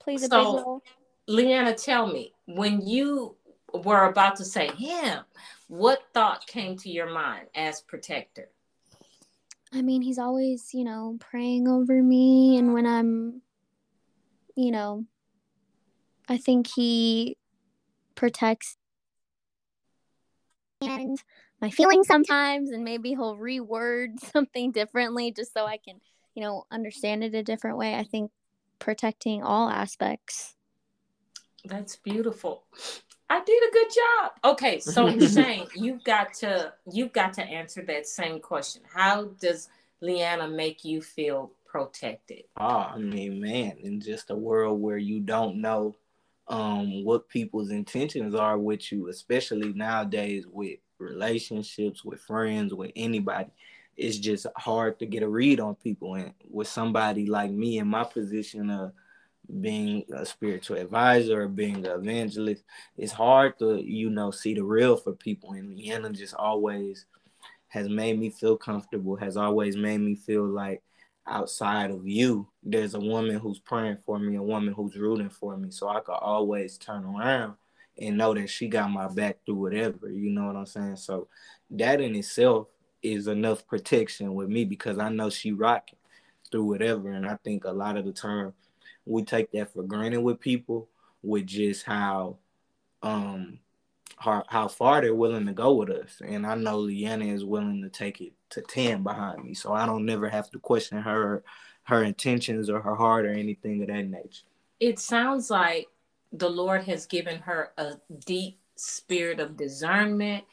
plays 0.00 0.24
a 0.24 0.28
big 0.28 0.38
role. 0.38 0.82
Leanna, 1.28 1.74
tell 1.74 2.06
me, 2.06 2.32
when 2.46 2.80
you 2.86 3.36
were 3.72 4.06
about 4.06 4.36
to 4.36 4.44
say 4.44 4.68
him, 4.68 5.24
what 5.68 6.02
thought 6.14 6.46
came 6.46 6.76
to 6.78 6.90
your 6.90 7.10
mind 7.10 7.46
as 7.54 7.80
protector? 7.80 8.48
I 9.72 9.82
mean, 9.82 10.02
he's 10.02 10.18
always, 10.18 10.72
you 10.72 10.84
know, 10.84 11.16
praying 11.18 11.68
over 11.68 12.02
me. 12.02 12.56
And 12.56 12.72
when 12.72 12.86
I'm, 12.86 13.42
you 14.54 14.70
know, 14.70 15.04
I 16.28 16.36
think 16.36 16.68
he 16.74 17.36
protects 18.14 18.76
and 20.80 21.18
my 21.60 21.70
feelings 21.70 22.06
sometimes. 22.06 22.70
And 22.70 22.84
maybe 22.84 23.10
he'll 23.10 23.36
reword 23.36 24.20
something 24.32 24.72
differently 24.72 25.32
just 25.32 25.52
so 25.52 25.66
I 25.66 25.78
can, 25.78 26.00
you 26.34 26.42
know, 26.42 26.64
understand 26.70 27.24
it 27.24 27.34
a 27.34 27.42
different 27.42 27.78
way. 27.78 27.94
I 27.94 28.04
think 28.04 28.30
protecting 28.78 29.42
all 29.42 29.68
aspects. 29.68 30.55
That's 31.68 31.96
beautiful. 31.96 32.64
I 33.28 33.42
did 33.44 33.62
a 33.68 33.72
good 33.72 33.88
job. 33.88 34.32
Okay, 34.52 34.78
so 34.78 35.18
Shane, 35.26 35.66
you've 35.74 36.04
got 36.04 36.34
to 36.34 36.72
you've 36.90 37.12
got 37.12 37.34
to 37.34 37.42
answer 37.42 37.82
that 37.82 38.06
same 38.06 38.40
question. 38.40 38.82
How 38.92 39.24
does 39.40 39.68
Leanna 40.00 40.48
make 40.48 40.84
you 40.84 41.02
feel 41.02 41.50
protected? 41.66 42.44
Ah, 42.56 42.92
I 42.94 42.98
mean, 42.98 43.40
man, 43.40 43.76
in 43.82 44.00
just 44.00 44.30
a 44.30 44.36
world 44.36 44.80
where 44.80 44.98
you 44.98 45.20
don't 45.20 45.60
know 45.60 45.96
um 46.48 47.04
what 47.04 47.28
people's 47.28 47.70
intentions 47.70 48.34
are 48.34 48.58
with 48.58 48.92
you, 48.92 49.08
especially 49.08 49.72
nowadays 49.72 50.46
with 50.46 50.78
relationships, 50.98 52.04
with 52.04 52.20
friends, 52.20 52.72
with 52.72 52.92
anybody, 52.94 53.50
it's 53.96 54.18
just 54.18 54.46
hard 54.56 54.98
to 55.00 55.06
get 55.06 55.24
a 55.24 55.28
read 55.28 55.58
on 55.58 55.74
people. 55.74 56.14
And 56.14 56.32
with 56.48 56.68
somebody 56.68 57.26
like 57.26 57.50
me 57.50 57.78
in 57.78 57.88
my 57.88 58.04
position 58.04 58.70
of 58.70 58.92
being 59.60 60.04
a 60.14 60.26
spiritual 60.26 60.76
advisor 60.76 61.42
or 61.42 61.48
being 61.48 61.86
an 61.86 61.86
evangelist, 61.86 62.64
it's 62.96 63.12
hard 63.12 63.58
to, 63.58 63.82
you 63.82 64.10
know, 64.10 64.30
see 64.30 64.54
the 64.54 64.64
real 64.64 64.96
for 64.96 65.12
people. 65.12 65.52
And 65.52 65.76
Leanna 65.76 66.10
just 66.10 66.34
always 66.34 67.06
has 67.68 67.88
made 67.88 68.18
me 68.18 68.30
feel 68.30 68.56
comfortable, 68.56 69.16
has 69.16 69.36
always 69.36 69.76
made 69.76 69.98
me 69.98 70.14
feel 70.14 70.44
like 70.44 70.82
outside 71.26 71.90
of 71.90 72.06
you, 72.06 72.48
there's 72.62 72.94
a 72.94 73.00
woman 73.00 73.38
who's 73.38 73.58
praying 73.58 73.98
for 74.04 74.18
me, 74.18 74.36
a 74.36 74.42
woman 74.42 74.72
who's 74.72 74.96
rooting 74.96 75.30
for 75.30 75.56
me. 75.56 75.70
So 75.70 75.88
I 75.88 76.00
could 76.00 76.12
always 76.12 76.78
turn 76.78 77.04
around 77.04 77.54
and 77.98 78.18
know 78.18 78.34
that 78.34 78.48
she 78.48 78.68
got 78.68 78.90
my 78.90 79.08
back 79.08 79.38
through 79.44 79.56
whatever. 79.56 80.10
You 80.10 80.30
know 80.30 80.46
what 80.46 80.56
I'm 80.56 80.66
saying? 80.66 80.96
So 80.96 81.28
that 81.70 82.00
in 82.00 82.14
itself 82.14 82.68
is 83.02 83.26
enough 83.26 83.66
protection 83.66 84.34
with 84.34 84.48
me 84.48 84.64
because 84.64 84.98
I 84.98 85.08
know 85.08 85.30
she 85.30 85.52
rocking 85.52 85.98
through 86.50 86.64
whatever. 86.64 87.10
And 87.10 87.26
I 87.26 87.36
think 87.42 87.64
a 87.64 87.72
lot 87.72 87.96
of 87.96 88.04
the 88.04 88.12
time 88.12 88.52
we 89.06 89.22
take 89.22 89.50
that 89.52 89.72
for 89.72 89.82
granted 89.82 90.20
with 90.20 90.40
people 90.40 90.88
with 91.22 91.46
just 91.46 91.84
how 91.84 92.36
um 93.02 93.58
how, 94.18 94.44
how 94.48 94.68
far 94.68 95.00
they're 95.00 95.14
willing 95.14 95.46
to 95.46 95.52
go 95.52 95.74
with 95.74 95.90
us. 95.90 96.22
And 96.24 96.46
I 96.46 96.54
know 96.54 96.78
Leanna 96.78 97.26
is 97.26 97.44
willing 97.44 97.82
to 97.82 97.90
take 97.90 98.20
it 98.20 98.32
to 98.50 98.62
10 98.62 99.02
behind 99.02 99.44
me. 99.44 99.54
So 99.54 99.72
I 99.72 99.84
don't 99.84 100.06
never 100.06 100.28
have 100.28 100.50
to 100.52 100.58
question 100.58 100.98
her 101.02 101.44
her 101.84 102.02
intentions 102.02 102.68
or 102.68 102.80
her 102.80 102.96
heart 102.96 103.26
or 103.26 103.32
anything 103.32 103.80
of 103.82 103.88
that 103.88 104.02
nature. 104.08 104.46
It 104.80 104.98
sounds 104.98 105.50
like 105.50 105.86
the 106.32 106.50
Lord 106.50 106.82
has 106.84 107.06
given 107.06 107.38
her 107.40 107.72
a 107.78 107.94
deep 108.24 108.58
spirit 108.74 109.38
of 109.38 109.56
discernment 109.56 110.44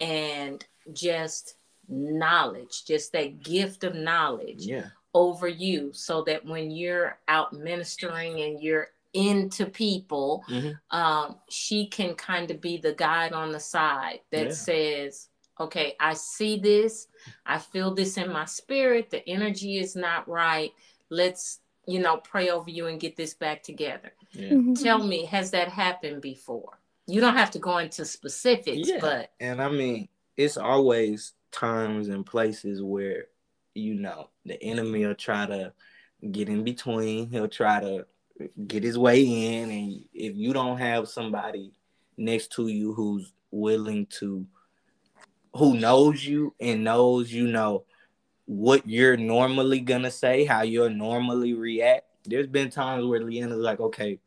and 0.00 0.64
just 0.92 1.54
knowledge, 1.88 2.84
just 2.84 3.12
that 3.12 3.40
gift 3.42 3.84
of 3.84 3.94
knowledge 3.94 4.66
Yeah. 4.66 4.88
Over 5.14 5.48
you 5.48 5.92
so 5.92 6.22
that 6.22 6.44
when 6.44 6.70
you're 6.70 7.18
out 7.28 7.52
ministering 7.52 8.40
and 8.42 8.62
you're 8.62 8.88
into 9.12 9.66
people, 9.66 10.44
Mhm. 10.48 10.78
um, 10.90 11.40
she 11.48 11.86
can 11.86 12.14
kind 12.14 12.50
of 12.50 12.60
be 12.60 12.76
the 12.76 12.92
guide 12.92 13.32
on 13.32 13.50
the 13.50 13.58
side 13.60 14.20
that 14.30 14.46
Yeah. 14.48 14.52
says, 14.52 15.28
okay, 15.58 15.96
I 15.98 16.14
see 16.14 16.58
this, 16.58 17.08
I 17.44 17.58
feel 17.58 17.92
this 17.94 18.16
in 18.16 18.32
my 18.32 18.44
spirit, 18.44 19.10
the 19.10 19.28
energy 19.28 19.78
is 19.78 19.96
not 19.96 20.28
right. 20.28 20.72
Let's, 21.10 21.60
you 21.86 21.98
know, 21.98 22.18
pray 22.18 22.50
over 22.50 22.70
you 22.70 22.86
and 22.86 23.00
get 23.00 23.16
this 23.16 23.34
back 23.34 23.62
together. 23.64 24.12
Yeah. 24.32 24.50
Mhm. 24.52 24.80
Tell 24.80 25.02
me, 25.04 25.24
has 25.24 25.50
that 25.50 25.68
happened 25.68 26.22
before? 26.22 26.78
You 27.06 27.20
don't 27.20 27.36
have 27.36 27.50
to 27.52 27.58
go 27.58 27.78
into 27.78 28.04
specifics, 28.04 28.88
Yeah. 28.88 29.00
but 29.00 29.32
And 29.40 29.60
I 29.60 29.70
mean, 29.70 30.08
it's 30.36 30.56
always 30.56 31.34
times 31.50 32.08
and 32.08 32.24
places 32.24 32.80
where, 32.80 33.26
you 33.74 33.94
know, 33.94 34.28
the 34.44 34.62
enemy 34.62 35.06
will 35.06 35.14
try 35.14 35.46
to 35.46 35.72
get 36.30 36.48
in 36.48 36.64
between. 36.64 37.30
He'll 37.30 37.48
try 37.48 37.80
to 37.80 38.06
get 38.66 38.82
his 38.82 38.98
way 38.98 39.22
in. 39.22 39.70
And 39.70 40.04
if 40.12 40.36
you 40.36 40.52
don't 40.52 40.78
have 40.78 41.08
somebody 41.08 41.72
next 42.16 42.52
to 42.52 42.68
you 42.68 42.92
who's 42.92 43.32
willing 43.50 44.06
to, 44.18 44.46
who 45.54 45.74
knows 45.76 46.24
you 46.24 46.54
and 46.60 46.84
knows, 46.84 47.32
you 47.32 47.48
know, 47.48 47.84
what 48.46 48.88
you're 48.88 49.16
normally 49.16 49.80
going 49.80 50.02
to 50.02 50.10
say, 50.10 50.44
how 50.44 50.62
you'll 50.62 50.90
normally 50.90 51.54
react. 51.54 52.06
There's 52.24 52.46
been 52.46 52.70
times 52.70 53.06
where 53.06 53.20
Leanna's 53.20 53.56
like, 53.56 53.80
okay, 53.80 54.18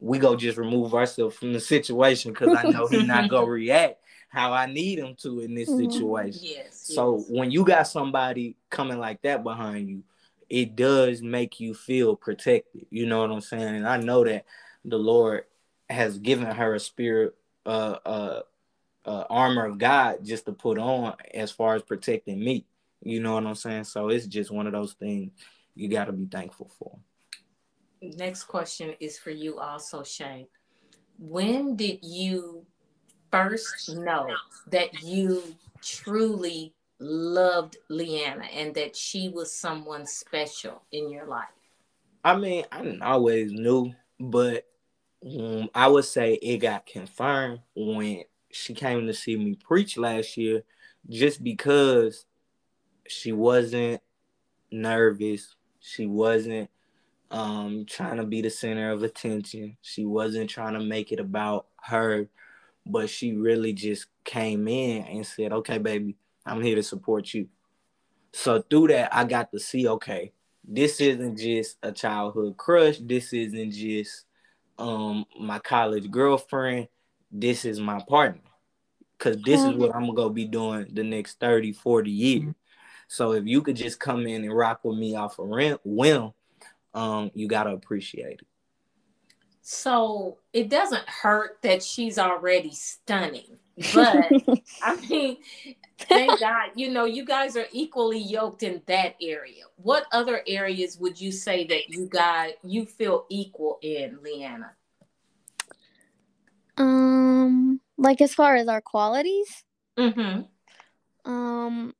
we 0.00 0.18
go 0.18 0.36
just 0.36 0.58
remove 0.58 0.94
ourselves 0.94 1.36
from 1.36 1.52
the 1.52 1.60
situation 1.60 2.32
because 2.32 2.56
I 2.56 2.68
know 2.68 2.86
he's 2.86 3.06
not 3.06 3.28
gonna 3.28 3.46
react 3.50 4.00
how 4.28 4.52
I 4.52 4.66
need 4.66 4.98
him 4.98 5.14
to 5.16 5.40
in 5.40 5.54
this 5.54 5.70
Mhm. 5.70 5.76
situation. 5.76 6.40
yes. 6.42 6.80
So 6.82 7.18
yes. 7.18 7.26
when 7.28 7.50
you 7.50 7.64
got 7.64 7.84
somebody 7.84 8.56
coming 8.70 8.98
like 8.98 9.22
that 9.22 9.42
behind 9.42 9.88
you, 9.88 10.04
it 10.48 10.76
does 10.76 11.22
make 11.22 11.60
you 11.60 11.74
feel 11.74 12.16
protected. 12.16 12.86
You 12.90 13.06
know 13.06 13.20
what 13.20 13.30
I'm 13.30 13.40
saying? 13.40 13.76
And 13.76 13.88
I 13.88 13.98
know 13.98 14.24
that 14.24 14.46
the 14.84 14.98
Lord 14.98 15.44
has 15.90 16.18
given 16.18 16.46
her 16.46 16.74
a 16.74 16.80
spirit, 16.80 17.34
uh, 17.66 17.98
uh, 18.04 18.42
uh 19.04 19.24
armor 19.30 19.64
of 19.66 19.78
God 19.78 20.24
just 20.24 20.46
to 20.46 20.52
put 20.52 20.78
on 20.78 21.14
as 21.32 21.50
far 21.50 21.74
as 21.74 21.82
protecting 21.82 22.38
me. 22.38 22.66
You 23.02 23.20
know 23.20 23.34
what 23.34 23.46
I'm 23.46 23.54
saying? 23.54 23.84
So 23.84 24.08
it's 24.08 24.26
just 24.26 24.50
one 24.50 24.66
of 24.66 24.72
those 24.72 24.94
things 24.94 25.32
you 25.74 25.88
got 25.88 26.06
to 26.06 26.12
be 26.12 26.26
thankful 26.26 26.70
for. 26.78 26.98
Next 28.02 28.44
question 28.44 28.94
is 29.00 29.18
for 29.18 29.30
you 29.30 29.58
also, 29.58 30.02
Shane. 30.02 30.46
When 31.18 31.76
did 31.76 31.98
you 32.02 32.66
first 33.30 33.96
know 33.96 34.28
that 34.68 35.02
you 35.02 35.42
truly 35.82 36.72
loved 36.98 37.76
Leanna 37.88 38.44
and 38.52 38.74
that 38.74 38.96
she 38.96 39.28
was 39.28 39.52
someone 39.52 40.06
special 40.06 40.82
in 40.92 41.10
your 41.10 41.26
life? 41.26 41.46
I 42.24 42.36
mean, 42.36 42.64
I 42.72 42.82
didn't 42.82 43.02
always 43.02 43.52
knew, 43.52 43.94
but 44.18 44.66
um, 45.24 45.68
I 45.74 45.88
would 45.88 46.04
say 46.04 46.34
it 46.34 46.58
got 46.58 46.86
confirmed 46.86 47.60
when 47.74 48.24
she 48.50 48.74
came 48.74 49.06
to 49.06 49.14
see 49.14 49.36
me 49.36 49.54
preach 49.54 49.96
last 49.96 50.36
year, 50.36 50.62
just 51.08 51.42
because 51.42 52.26
she 53.06 53.32
wasn't 53.32 54.00
nervous, 54.70 55.54
she 55.80 56.06
wasn't 56.06 56.70
um, 57.30 57.84
trying 57.86 58.16
to 58.16 58.24
be 58.24 58.42
the 58.42 58.50
center 58.50 58.90
of 58.90 59.02
attention, 59.02 59.76
she 59.82 60.04
wasn't 60.04 60.50
trying 60.50 60.74
to 60.74 60.80
make 60.80 61.12
it 61.12 61.20
about 61.20 61.66
her, 61.82 62.28
but 62.88 63.10
she 63.10 63.32
really 63.32 63.72
just 63.72 64.06
came 64.24 64.68
in 64.68 65.04
and 65.04 65.26
said, 65.26 65.52
"Okay, 65.52 65.78
baby, 65.78 66.16
I'm 66.46 66.62
here 66.62 66.76
to 66.76 66.82
support 66.82 67.32
you." 67.34 67.48
So 68.32 68.62
through 68.62 68.88
that, 68.88 69.14
I 69.14 69.24
got 69.24 69.52
to 69.52 69.58
see, 69.58 69.88
okay, 69.88 70.32
this 70.64 71.00
isn't 71.00 71.36
just 71.38 71.78
a 71.82 71.92
childhood 71.92 72.56
crush. 72.56 72.98
This 72.98 73.32
isn't 73.32 73.72
just 73.72 74.26
um 74.78 75.24
my 75.40 75.58
college 75.58 76.10
girlfriend. 76.10 76.88
This 77.30 77.64
is 77.64 77.80
my 77.80 78.00
partner. 78.08 78.42
Cause 79.18 79.36
this 79.42 79.60
is 79.64 79.74
what 79.74 79.94
I'm 79.94 80.02
gonna 80.02 80.14
go 80.14 80.28
be 80.28 80.44
doing 80.44 80.86
the 80.92 81.02
next 81.02 81.40
30, 81.40 81.72
40 81.72 82.10
years. 82.10 82.54
So 83.08 83.32
if 83.32 83.46
you 83.46 83.62
could 83.62 83.74
just 83.74 83.98
come 83.98 84.26
in 84.26 84.44
and 84.44 84.56
rock 84.56 84.80
with 84.84 84.96
me 84.96 85.16
off 85.16 85.38
a 85.38 85.42
of 85.42 85.80
whim, 85.84 86.32
um, 86.94 87.30
you 87.34 87.48
gotta 87.48 87.70
appreciate 87.70 88.40
it. 88.40 88.46
So 89.70 90.38
it 90.54 90.70
doesn't 90.70 91.06
hurt 91.06 91.58
that 91.60 91.82
she's 91.82 92.18
already 92.18 92.72
stunning. 92.72 93.58
But 93.92 94.32
I 94.82 94.96
mean, 95.10 95.36
thank 95.98 96.40
God, 96.40 96.70
you 96.74 96.88
know, 96.88 97.04
you 97.04 97.26
guys 97.26 97.54
are 97.54 97.66
equally 97.70 98.18
yoked 98.18 98.62
in 98.62 98.80
that 98.86 99.16
area. 99.20 99.64
What 99.76 100.06
other 100.10 100.40
areas 100.46 100.96
would 100.98 101.20
you 101.20 101.30
say 101.30 101.66
that 101.66 101.90
you 101.90 102.08
guys 102.10 102.52
you 102.64 102.86
feel 102.86 103.26
equal 103.28 103.78
in, 103.82 104.20
Leanna? 104.22 104.70
Um, 106.78 107.82
like 107.98 108.22
as 108.22 108.32
far 108.32 108.56
as 108.56 108.68
our 108.68 108.80
qualities. 108.80 109.64
Mm-hmm. 109.98 111.30
Um, 111.30 111.94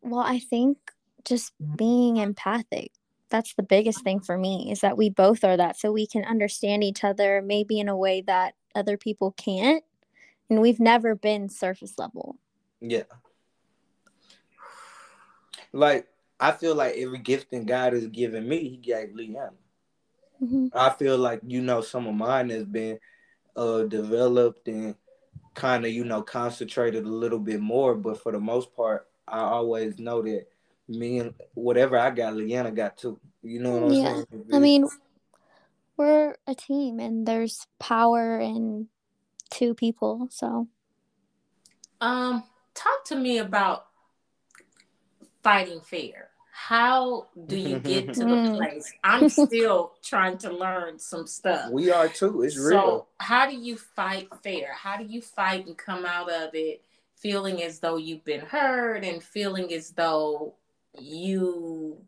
well, 0.00 0.24
I 0.26 0.40
think 0.40 0.78
just 1.24 1.52
being 1.76 2.16
empathic. 2.16 2.90
That's 3.32 3.54
the 3.54 3.64
biggest 3.64 4.04
thing 4.04 4.20
for 4.20 4.38
me 4.38 4.70
is 4.70 4.80
that 4.82 4.96
we 4.96 5.10
both 5.10 5.42
are 5.42 5.56
that, 5.56 5.76
so 5.76 5.90
we 5.90 6.06
can 6.06 6.24
understand 6.24 6.84
each 6.84 7.02
other 7.02 7.42
maybe 7.42 7.80
in 7.80 7.88
a 7.88 7.96
way 7.96 8.20
that 8.20 8.54
other 8.76 8.96
people 8.96 9.32
can't 9.32 9.82
and 10.52 10.60
we've 10.60 10.80
never 10.80 11.14
been 11.14 11.48
surface 11.48 11.98
level. 11.98 12.36
Yeah. 12.80 13.04
Like 15.72 16.06
I 16.38 16.52
feel 16.52 16.74
like 16.74 16.96
every 16.96 17.18
gifting 17.18 17.64
God 17.64 17.94
has 17.94 18.06
given 18.08 18.46
me, 18.46 18.68
He 18.68 18.76
gave 18.76 19.14
Leanna. 19.14 19.52
Mm-hmm. 20.42 20.66
I 20.74 20.90
feel 20.90 21.16
like 21.16 21.40
you 21.46 21.62
know 21.62 21.80
some 21.80 22.06
of 22.06 22.14
mine 22.14 22.50
has 22.50 22.64
been 22.64 22.98
uh 23.56 23.84
developed 23.84 24.68
and 24.68 24.94
kind 25.54 25.84
of 25.86 25.92
you 25.92 26.04
know 26.04 26.20
concentrated 26.20 27.04
a 27.04 27.08
little 27.08 27.38
bit 27.38 27.60
more, 27.60 27.94
but 27.94 28.22
for 28.22 28.32
the 28.32 28.40
most 28.40 28.76
part, 28.76 29.08
I 29.26 29.40
always 29.40 29.98
know 29.98 30.20
that 30.20 30.48
me 30.88 31.18
and 31.18 31.34
whatever 31.54 31.98
I 31.98 32.10
got, 32.10 32.34
Leanna 32.34 32.70
got 32.70 32.96
too. 32.96 33.18
You 33.42 33.60
know 33.60 33.72
what 33.72 33.82
I'm 33.84 33.92
yeah. 33.92 34.14
saying? 34.14 34.44
I 34.52 34.58
mean, 34.58 34.88
we're 35.96 36.36
a 36.46 36.54
team, 36.54 36.98
and 36.98 37.26
there's 37.26 37.66
power 37.78 38.38
in 38.38 38.88
two 39.50 39.74
people. 39.74 40.28
So, 40.30 40.68
um, 42.00 42.44
talk 42.74 43.04
to 43.06 43.16
me 43.16 43.38
about 43.38 43.86
fighting 45.42 45.80
fair. 45.80 46.28
How 46.52 47.28
do 47.46 47.56
you 47.56 47.78
get 47.80 48.12
to 48.14 48.20
the 48.20 48.26
mm. 48.26 48.56
place? 48.56 48.92
I'm 49.02 49.28
still 49.28 49.94
trying 50.02 50.38
to 50.38 50.52
learn 50.52 50.98
some 50.98 51.26
stuff. 51.26 51.70
We 51.70 51.90
are 51.90 52.08
too. 52.08 52.42
It's 52.42 52.56
so 52.56 52.62
real. 52.62 53.08
How 53.18 53.48
do 53.48 53.56
you 53.56 53.76
fight 53.76 54.28
fair? 54.42 54.72
How 54.74 54.96
do 54.96 55.04
you 55.04 55.22
fight 55.22 55.66
and 55.66 55.76
come 55.76 56.04
out 56.04 56.30
of 56.30 56.50
it 56.54 56.82
feeling 57.16 57.62
as 57.62 57.78
though 57.78 57.96
you've 57.96 58.24
been 58.24 58.40
heard 58.40 59.04
and 59.04 59.22
feeling 59.22 59.72
as 59.72 59.90
though 59.90 60.54
you 60.98 61.98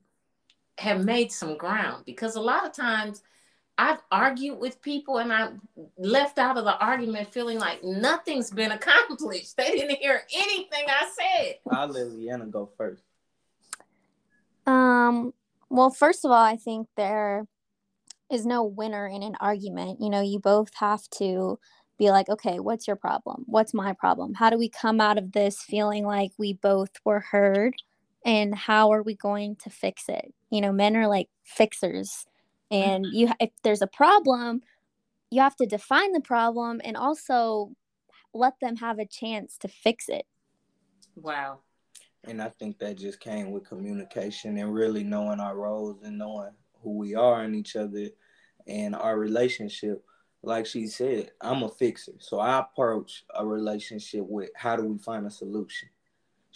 have 0.79 1.05
made 1.05 1.33
some 1.33 1.57
ground? 1.57 2.05
Because 2.05 2.37
a 2.37 2.41
lot 2.41 2.67
of 2.67 2.73
times 2.73 3.23
I've 3.77 4.01
argued 4.11 4.59
with 4.59 4.81
people 4.83 5.19
and 5.19 5.33
I 5.33 5.51
left 5.99 6.39
out 6.39 6.57
of 6.57 6.65
the 6.65 6.77
argument 6.79 7.33
feeling 7.33 7.59
like 7.59 7.83
nothing's 7.83 8.51
been 8.51 8.73
accomplished. 8.81 9.57
They 9.57 9.73
didn't 9.73 9.97
hear 9.99 10.23
anything 10.35 10.85
I 10.89 11.11
said. 11.13 11.55
I'll 11.71 11.89
let 11.89 12.13
Leanna 12.13 12.47
go 12.47 12.71
first. 12.77 13.03
Um, 14.67 15.35
well, 15.69 15.91
first 15.91 16.25
of 16.25 16.31
all, 16.31 16.43
I 16.43 16.57
think 16.57 16.89
there 16.97 17.47
is 18.31 18.47
no 18.47 18.65
winner 18.65 19.07
in 19.07 19.23
an 19.23 19.37
argument. 19.41 20.01
You 20.01 20.11
know, 20.11 20.21
you 20.21 20.39
both 20.39 20.71
have 20.77 21.09
to 21.19 21.59
be 21.99 22.11
like, 22.11 22.29
okay, 22.29 22.61
what's 22.61 22.87
your 22.87 22.97
problem? 22.97 23.45
What's 23.47 23.75
my 23.75 23.93
problem? 23.93 24.35
How 24.35 24.51
do 24.51 24.59
we 24.59 24.69
come 24.69 25.01
out 25.01 25.19
of 25.19 25.33
this 25.33 25.63
feeling 25.63 26.05
like 26.05 26.33
we 26.39 26.53
both 26.53 26.91
were 27.05 27.21
heard? 27.21 27.75
And 28.25 28.55
how 28.55 28.93
are 28.93 29.03
we 29.03 29.15
going 29.15 29.57
to 29.57 29.71
fix 29.71 30.09
it? 30.09 30.33
You 30.51 30.61
know, 30.63 30.73
men 30.73 30.97
are 30.97 31.09
like 31.09 31.29
fixers 31.45 32.27
and 32.71 33.05
mm-hmm. 33.05 33.15
you 33.15 33.29
if 33.41 33.51
there's 33.63 33.83
a 33.83 33.87
problem 33.87 34.63
you 35.31 35.41
have 35.41 35.57
to 35.57 35.67
define 35.67 36.13
the 36.13 36.21
problem 36.21 36.81
and 36.85 36.97
also 36.97 37.73
let 38.33 38.61
them 38.61 38.77
have 38.77 38.99
a 38.99 39.07
chance 39.07 39.57
to 39.59 39.69
fix 39.69 40.09
it. 40.09 40.27
Wow. 41.17 41.61
And 42.25 42.41
i 42.41 42.49
think 42.49 42.79
that 42.79 42.97
just 42.97 43.21
came 43.21 43.51
with 43.51 43.69
communication 43.69 44.57
and 44.57 44.73
really 44.73 45.05
knowing 45.05 45.41
our 45.41 45.57
roles 45.57 46.03
and 46.03 46.19
knowing 46.19 46.53
who 46.83 46.97
we 46.97 47.15
are 47.15 47.45
in 47.45 47.55
each 47.55 47.77
other 47.77 48.09
and 48.67 48.95
our 48.95 49.19
relationship. 49.19 50.05
Like 50.43 50.67
she 50.67 50.87
said 50.87 51.31
i'm 51.41 51.63
a 51.63 51.71
fixer 51.71 52.13
so 52.19 52.39
i 52.39 52.59
approach 52.59 53.25
a 53.35 53.47
relationship 53.47 54.27
with 54.29 54.51
how 54.55 54.77
do 54.77 54.85
we 54.85 54.99
find 54.99 55.27
a 55.27 55.31
solution 55.31 55.89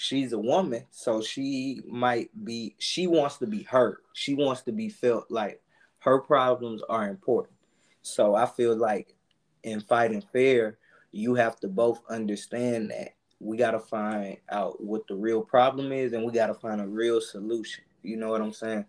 she's 0.00 0.32
a 0.32 0.38
woman 0.38 0.84
so 0.90 1.20
she 1.20 1.80
might 1.88 2.30
be 2.44 2.74
she 2.78 3.06
wants 3.06 3.36
to 3.36 3.46
be 3.46 3.64
heard 3.64 3.98
she 4.12 4.34
wants 4.34 4.62
to 4.62 4.70
be 4.70 4.88
felt 4.88 5.24
like 5.28 5.60
her 6.00 6.20
problems 6.20 6.82
are 6.88 7.08
important. 7.08 7.56
So 8.02 8.34
I 8.34 8.46
feel 8.46 8.76
like 8.76 9.14
in 9.62 9.80
fighting 9.80 10.22
fair, 10.32 10.78
you 11.12 11.34
have 11.34 11.58
to 11.60 11.68
both 11.68 12.00
understand 12.08 12.90
that 12.90 13.14
we 13.40 13.56
got 13.56 13.72
to 13.72 13.80
find 13.80 14.36
out 14.50 14.82
what 14.82 15.06
the 15.06 15.14
real 15.14 15.42
problem 15.42 15.92
is 15.92 16.12
and 16.12 16.24
we 16.24 16.32
got 16.32 16.46
to 16.48 16.54
find 16.54 16.80
a 16.80 16.86
real 16.86 17.20
solution. 17.20 17.84
You 18.02 18.16
know 18.16 18.30
what 18.30 18.40
I'm 18.40 18.52
saying? 18.52 18.84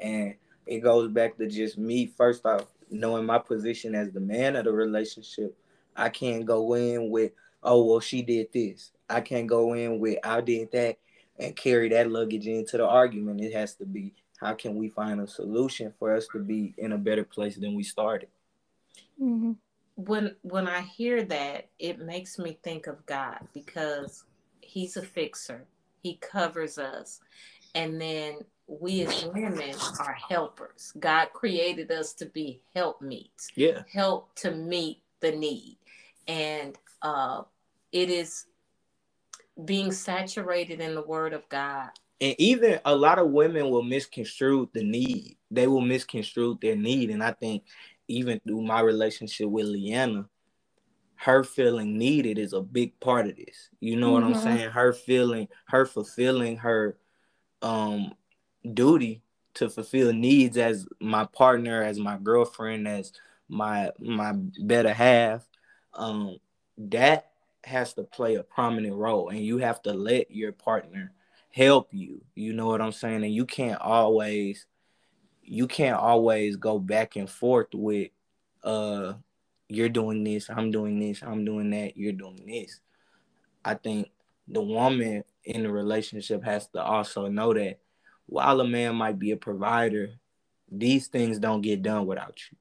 And 0.00 0.34
it 0.66 0.80
goes 0.80 1.10
back 1.10 1.36
to 1.38 1.46
just 1.46 1.78
me, 1.78 2.06
first 2.16 2.46
off, 2.46 2.66
knowing 2.90 3.26
my 3.26 3.38
position 3.38 3.94
as 3.94 4.10
the 4.10 4.20
man 4.20 4.56
of 4.56 4.64
the 4.64 4.72
relationship. 4.72 5.56
I 5.96 6.08
can't 6.08 6.46
go 6.46 6.74
in 6.74 7.10
with, 7.10 7.32
oh, 7.62 7.84
well, 7.84 8.00
she 8.00 8.22
did 8.22 8.52
this. 8.52 8.92
I 9.12 9.20
can't 9.20 9.46
go 9.46 9.74
in 9.74 9.98
with, 9.98 10.18
I 10.24 10.40
did 10.40 10.72
that 10.72 10.98
and 11.38 11.56
carry 11.56 11.88
that 11.90 12.10
luggage 12.10 12.46
into 12.46 12.76
the 12.76 12.86
argument. 12.86 13.40
It 13.40 13.52
has 13.54 13.74
to 13.76 13.84
be, 13.84 14.14
how 14.40 14.54
can 14.54 14.74
we 14.76 14.88
find 14.88 15.20
a 15.20 15.26
solution 15.26 15.92
for 15.98 16.14
us 16.14 16.26
to 16.32 16.38
be 16.38 16.74
in 16.78 16.92
a 16.92 16.98
better 16.98 17.24
place 17.24 17.56
than 17.56 17.74
we 17.74 17.82
started? 17.82 18.28
Mm-hmm. 19.20 19.52
when 19.94 20.34
when 20.40 20.66
i 20.66 20.80
hear 20.80 21.22
that 21.22 21.68
it 21.78 22.00
makes 22.00 22.38
me 22.38 22.58
think 22.62 22.86
of 22.86 23.04
god 23.06 23.46
because 23.52 24.24
he's 24.72 24.96
a 24.96 25.02
fixer. 25.02 25.66
He 26.02 26.16
covers 26.16 26.78
us. 26.78 27.20
And 27.74 28.00
then 28.00 28.38
we 28.66 29.02
as 29.02 29.24
women 29.26 29.74
are 30.00 30.16
helpers. 30.28 30.92
God 30.98 31.28
created 31.32 31.90
us 31.90 32.14
to 32.14 32.26
be 32.26 32.60
helpmeets. 32.74 33.50
Yeah. 33.54 33.82
Help 33.92 34.34
to 34.36 34.52
meet 34.52 35.02
the 35.20 35.32
need. 35.32 35.78
And 36.26 36.76
uh 37.02 37.42
it 37.92 38.08
is 38.08 38.46
being 39.64 39.92
saturated 39.92 40.80
in 40.80 40.94
the 40.94 41.02
word 41.02 41.32
of 41.32 41.48
god 41.48 41.90
and 42.22 42.36
even 42.38 42.78
a 42.84 42.94
lot 42.94 43.18
of 43.18 43.30
women 43.30 43.68
will 43.68 43.82
misconstrue 43.82 44.70
the 44.72 44.84
need. 44.84 45.36
They 45.50 45.66
will 45.66 45.80
misconstrue 45.80 46.56
their 46.62 46.76
need. 46.76 47.10
And 47.10 47.20
I 47.20 47.32
think 47.32 47.64
even 48.06 48.40
through 48.46 48.62
my 48.62 48.80
relationship 48.80 49.48
with 49.48 49.66
Leanna, 49.66 50.28
her 51.16 51.42
feeling 51.42 51.98
needed 51.98 52.38
is 52.38 52.52
a 52.52 52.60
big 52.60 52.98
part 53.00 53.26
of 53.26 53.34
this. 53.34 53.70
You 53.80 53.96
know 53.96 54.12
mm-hmm. 54.12 54.14
what 54.14 54.24
I'm 54.24 54.32
mm-hmm. 54.34 54.56
saying? 54.56 54.70
Her 54.70 54.92
feeling, 54.92 55.48
her 55.66 55.84
fulfilling 55.84 56.58
her 56.58 56.96
um 57.60 58.12
duty 58.72 59.22
to 59.54 59.68
fulfill 59.68 60.12
needs 60.12 60.56
as 60.56 60.86
my 61.00 61.24
partner, 61.24 61.82
as 61.82 61.98
my 61.98 62.18
girlfriend, 62.22 62.86
as 62.86 63.12
my 63.48 63.90
my 63.98 64.32
better 64.60 64.92
half. 64.92 65.44
Um, 65.92 66.36
that 66.78 67.31
has 67.64 67.94
to 67.94 68.02
play 68.02 68.34
a 68.36 68.42
prominent 68.42 68.94
role, 68.94 69.28
and 69.28 69.40
you 69.40 69.58
have 69.58 69.82
to 69.82 69.92
let 69.92 70.30
your 70.30 70.52
partner 70.52 71.12
help 71.50 71.88
you. 71.92 72.22
You 72.34 72.52
know 72.52 72.66
what 72.66 72.80
I'm 72.80 72.92
saying? 72.92 73.24
And 73.24 73.34
you 73.34 73.46
can't 73.46 73.80
always 73.80 74.66
you 75.42 75.66
can't 75.66 75.98
always 75.98 76.56
go 76.56 76.78
back 76.78 77.16
and 77.16 77.28
forth 77.28 77.68
with 77.74 78.10
uh 78.62 79.14
you're 79.68 79.88
doing 79.88 80.22
this, 80.22 80.50
I'm 80.50 80.70
doing 80.70 80.98
this, 81.00 81.22
I'm 81.22 81.44
doing 81.44 81.70
that, 81.70 81.96
you're 81.96 82.12
doing 82.12 82.44
this. 82.46 82.80
I 83.64 83.74
think 83.74 84.10
the 84.48 84.60
woman 84.60 85.24
in 85.44 85.62
the 85.62 85.70
relationship 85.70 86.44
has 86.44 86.66
to 86.68 86.82
also 86.82 87.28
know 87.28 87.54
that 87.54 87.78
while 88.26 88.60
a 88.60 88.68
man 88.68 88.96
might 88.96 89.18
be 89.18 89.30
a 89.30 89.36
provider, 89.36 90.10
these 90.70 91.08
things 91.08 91.38
don't 91.38 91.62
get 91.62 91.82
done 91.82 92.06
without 92.06 92.38
you. 92.50 92.58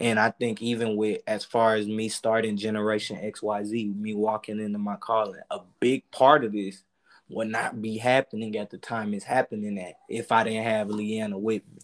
And 0.00 0.18
I 0.18 0.30
think 0.30 0.62
even 0.62 0.96
with 0.96 1.20
as 1.26 1.44
far 1.44 1.74
as 1.74 1.86
me 1.86 2.08
starting 2.08 2.56
Generation 2.56 3.18
XYZ, 3.22 3.94
me 3.94 4.14
walking 4.14 4.58
into 4.58 4.78
my 4.78 4.96
calling, 4.96 5.40
a 5.50 5.60
big 5.78 6.10
part 6.10 6.42
of 6.44 6.52
this 6.52 6.82
would 7.28 7.48
not 7.48 7.80
be 7.80 7.98
happening 7.98 8.56
at 8.56 8.70
the 8.70 8.78
time 8.78 9.14
it's 9.14 9.24
happening 9.24 9.78
at 9.78 9.94
if 10.08 10.32
I 10.32 10.42
didn't 10.44 10.64
have 10.64 10.88
Leanna 10.88 11.38
with 11.38 11.62
me. 11.72 11.80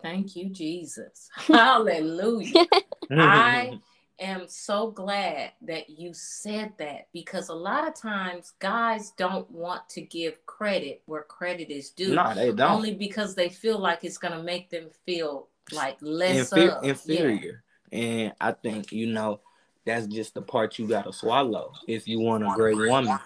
Thank 0.00 0.36
you, 0.36 0.48
Jesus. 0.48 1.28
Hallelujah. 1.34 2.66
I 3.10 3.80
am 4.20 4.46
so 4.46 4.92
glad 4.92 5.50
that 5.62 5.90
you 5.90 6.14
said 6.14 6.72
that 6.78 7.08
because 7.12 7.48
a 7.48 7.54
lot 7.54 7.88
of 7.88 7.94
times 7.94 8.52
guys 8.60 9.12
don't 9.18 9.50
want 9.50 9.88
to 9.90 10.00
give 10.02 10.46
credit 10.46 11.02
where 11.06 11.24
credit 11.24 11.70
is 11.70 11.90
due. 11.90 12.14
No, 12.14 12.32
they 12.32 12.52
don't. 12.52 12.70
Only 12.70 12.94
because 12.94 13.34
they 13.34 13.48
feel 13.48 13.78
like 13.78 14.04
it's 14.04 14.18
going 14.18 14.34
to 14.34 14.42
make 14.42 14.70
them 14.70 14.88
feel 15.04 15.48
like 15.72 15.96
less 16.00 16.52
Infer- 16.52 16.80
inferior. 16.82 17.62
And 17.92 18.32
I 18.40 18.52
think, 18.52 18.92
you 18.92 19.06
know, 19.06 19.40
that's 19.84 20.06
just 20.06 20.34
the 20.34 20.42
part 20.42 20.78
you 20.78 20.86
gotta 20.86 21.12
swallow 21.12 21.72
if 21.86 22.08
you 22.08 22.20
want 22.20 22.44
a 22.44 22.52
great 22.54 22.76
woman. 22.76 23.18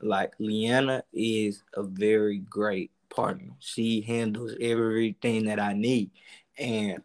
Like 0.00 0.32
Leanna 0.38 1.04
is 1.12 1.62
a 1.74 1.82
very 1.82 2.38
great 2.38 2.90
partner. 3.08 3.50
She 3.58 4.00
handles 4.00 4.54
everything 4.60 5.46
that 5.46 5.60
I 5.60 5.74
need. 5.74 6.10
And 6.58 7.02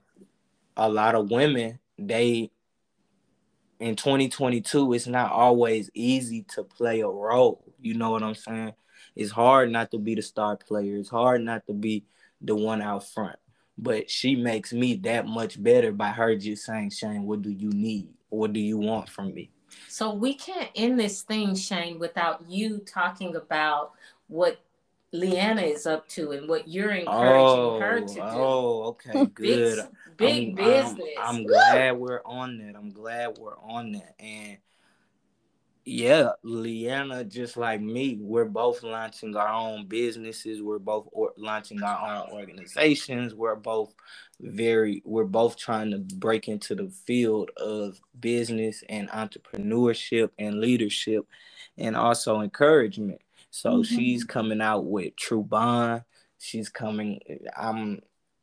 a 0.77 0.89
lot 0.89 1.15
of 1.15 1.29
women, 1.29 1.79
they 1.97 2.51
in 3.79 3.95
2022, 3.95 4.93
it's 4.93 5.07
not 5.07 5.31
always 5.31 5.89
easy 5.93 6.43
to 6.55 6.63
play 6.63 7.01
a 7.01 7.07
role. 7.07 7.63
You 7.81 7.93
know 7.95 8.11
what 8.11 8.23
I'm 8.23 8.35
saying? 8.35 8.73
It's 9.15 9.31
hard 9.31 9.71
not 9.71 9.91
to 9.91 9.97
be 9.97 10.15
the 10.15 10.21
star 10.21 10.57
player. 10.57 10.97
It's 10.97 11.09
hard 11.09 11.41
not 11.41 11.65
to 11.67 11.73
be 11.73 12.05
the 12.41 12.55
one 12.55 12.81
out 12.81 13.07
front. 13.07 13.37
But 13.77 14.09
she 14.09 14.35
makes 14.35 14.71
me 14.71 14.95
that 14.97 15.27
much 15.27 15.61
better 15.61 15.91
by 15.91 16.09
her 16.09 16.35
just 16.35 16.65
saying, 16.65 16.91
Shane, 16.91 17.23
what 17.23 17.41
do 17.41 17.49
you 17.49 17.69
need? 17.69 18.09
What 18.29 18.53
do 18.53 18.59
you 18.59 18.77
want 18.77 19.09
from 19.09 19.33
me? 19.33 19.51
So 19.89 20.13
we 20.13 20.33
can't 20.33 20.69
end 20.75 20.99
this 20.99 21.21
thing, 21.23 21.55
Shane, 21.55 21.99
without 21.99 22.49
you 22.49 22.79
talking 22.79 23.35
about 23.35 23.91
what 24.27 24.59
Leanna 25.11 25.61
is 25.61 25.85
up 25.85 26.07
to 26.09 26.31
and 26.31 26.47
what 26.47 26.67
you're 26.67 26.91
encouraging 26.91 27.07
oh, 27.07 27.79
her 27.79 28.01
to 28.01 28.13
do. 28.13 28.21
oh, 28.21 28.83
okay, 28.83 29.25
good. 29.33 29.87
Big, 30.17 30.55
big 30.55 30.59
I'm- 30.59 30.71
I'm- 30.73 30.95
business. 30.95 31.15
I'm, 31.21 31.45
glad 31.45 31.97
we're 31.97 32.21
on 32.25 32.57
that. 32.59 32.75
I'm 32.75 32.91
glad 32.91 33.37
we're 33.37 33.57
on 33.59 33.93
that. 33.93 34.15
And 34.19 34.57
yeah, 35.85 36.31
Leanna, 36.43 37.23
just 37.23 37.57
like 37.57 37.79
me, 37.79 38.17
we're 38.19 38.45
both 38.45 38.81
launching 38.81 39.35
our 39.35 39.49
own 39.49 39.85
businesses. 39.87 40.61
We're 40.61 40.79
both 40.79 41.07
or- 41.11 41.33
launching 41.37 41.83
our 41.83 42.23
own 42.23 42.31
organizations. 42.31 43.35
We're 43.35 43.55
both 43.55 43.93
very, 44.41 45.03
we're 45.05 45.25
both 45.25 45.57
trying 45.57 45.91
to 45.91 45.99
break 45.99 46.47
into 46.47 46.73
the 46.73 46.89
field 46.89 47.51
of 47.57 47.99
business 48.19 48.83
and 48.89 49.09
entrepreneurship 49.09 50.31
and 50.39 50.59
leadership 50.59 51.27
and 51.77 51.95
also 51.95 52.41
encouragement. 52.41 53.21
So 53.51 53.77
Mhm. 53.81 53.85
she's 53.85 54.23
coming 54.23 54.61
out 54.61 54.85
with 54.85 55.15
True 55.15 55.43
Bond. 55.43 56.03
She's 56.39 56.67
coming, 56.69 57.19
I'm 57.55 58.01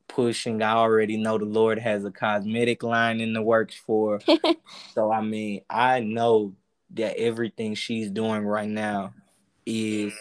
pushing. 0.08 0.62
I 0.62 0.74
already 0.74 1.16
know 1.16 1.38
the 1.38 1.44
Lord 1.44 1.78
has 1.80 2.04
a 2.04 2.10
cosmetic 2.10 2.82
line 2.82 3.20
in 3.20 3.32
the 3.32 3.42
works 3.42 3.74
for. 3.74 4.20
so 4.94 5.10
I 5.10 5.20
mean, 5.22 5.62
I 5.68 6.00
know 6.00 6.54
that 6.94 7.16
everything 7.18 7.74
she's 7.74 8.10
doing 8.10 8.44
right 8.44 8.68
now 8.68 9.14
is 9.64 10.12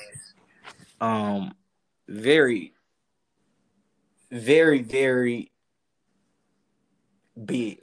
um 1.00 1.54
very 2.08 2.74
very 4.32 4.82
very 4.82 5.52
big. 7.46 7.80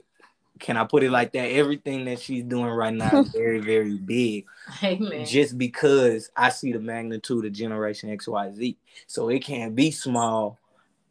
Can 0.59 0.75
I 0.75 0.83
put 0.83 1.03
it 1.03 1.11
like 1.11 1.31
that? 1.33 1.45
Everything 1.45 2.05
that 2.05 2.19
she's 2.19 2.43
doing 2.43 2.69
right 2.69 2.93
now 2.93 3.21
is 3.21 3.29
very 3.29 3.59
very 3.61 3.97
big 3.97 4.45
Amen. 4.83 5.25
just 5.25 5.57
because 5.57 6.29
I 6.35 6.49
see 6.49 6.73
the 6.73 6.79
magnitude 6.79 7.45
of 7.45 7.53
Generation 7.53 8.15
XYZ. 8.15 8.75
So 9.07 9.29
it 9.29 9.39
can't 9.39 9.75
be 9.75 9.91
small 9.91 10.57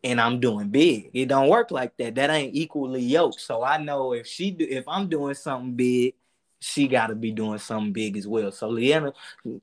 and 0.05 0.21
I'm 0.21 0.39
doing 0.41 0.69
big. 0.69 1.11
It 1.13 1.27
don't 1.27 1.49
work 1.49 1.71
like 1.71 1.97
that. 1.97 2.15
That 2.15 2.31
ain't 2.31 2.55
equally 2.55 3.03
yoked. 3.03 3.41
So 3.41 3.65
I 3.65 3.79
know 3.79 4.13
if 4.13 4.27
she 4.27 4.51
do, 4.51 4.67
if 4.69 4.87
I'm 4.87 5.09
doing 5.09 5.35
something 5.35 5.75
big, 5.75 6.15
she 6.61 6.89
got 6.89 7.09
to 7.09 7.15
be 7.15 7.31
doing 7.31 7.59
something 7.59 7.93
big 7.93 8.17
as 8.17 8.27
well. 8.27 8.51
So 8.53 8.69
Leanna, 8.69 9.13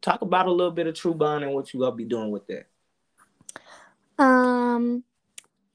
talk 0.02 0.22
about 0.22 0.48
a 0.48 0.52
little 0.52 0.72
bit 0.72 0.88
of 0.88 0.96
True 0.96 1.14
Bond 1.14 1.44
and 1.44 1.54
what 1.54 1.74
you 1.74 1.80
gonna 1.80 1.96
be 1.96 2.06
doing 2.06 2.32
with 2.32 2.48
that. 2.48 2.68
Um, 4.18 5.04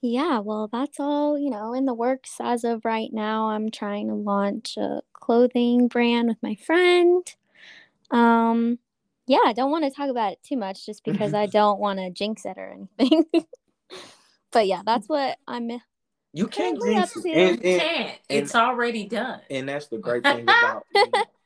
yeah, 0.01 0.39
well, 0.39 0.69
that's 0.73 0.99
all, 0.99 1.39
you 1.39 1.51
know, 1.51 1.75
in 1.75 1.85
the 1.85 1.95
works 1.95 2.37
as 2.41 2.65
of 2.65 2.85
right 2.85 3.13
now. 3.13 3.51
I'm 3.51 3.71
trying 3.71 4.09
to 4.09 4.15
launch 4.15 4.77
a 4.77 5.03
clothing 5.13 5.89
brand 5.89 6.29
with 6.29 6.43
my 6.43 6.55
friend. 6.55 7.27
Um, 8.11 8.79
yeah, 9.27 9.41
I 9.45 9.53
don't 9.53 9.71
want 9.71 9.85
to 9.85 9.91
talk 9.91 10.09
about 10.09 10.33
it 10.33 10.43
too 10.43 10.57
much 10.57 10.87
just 10.87 11.05
because 11.05 11.35
I 11.35 11.47
don't 11.47 11.79
want 11.79 11.99
to 11.99 12.11
jinx 12.11 12.45
it 12.45 12.57
or 12.57 12.77
anything. 12.99 13.25
But 14.53 14.67
yeah, 14.67 14.83
that's 14.85 15.09
what 15.09 15.39
I'm 15.47 15.71
You 16.33 16.47
can't 16.47 16.81
Currently 16.81 17.01
jinx 17.01 17.17
up 17.17 17.27
it. 17.27 17.37
And, 17.37 17.65
You 17.65 17.71
and, 17.71 17.81
can't. 17.81 18.19
It's 18.29 18.55
already 18.55 19.07
done. 19.07 19.41
and 19.51 19.69
that's 19.69 19.89
the 19.89 19.99
great 19.99 20.23
thing 20.23 20.43
about 20.43 20.87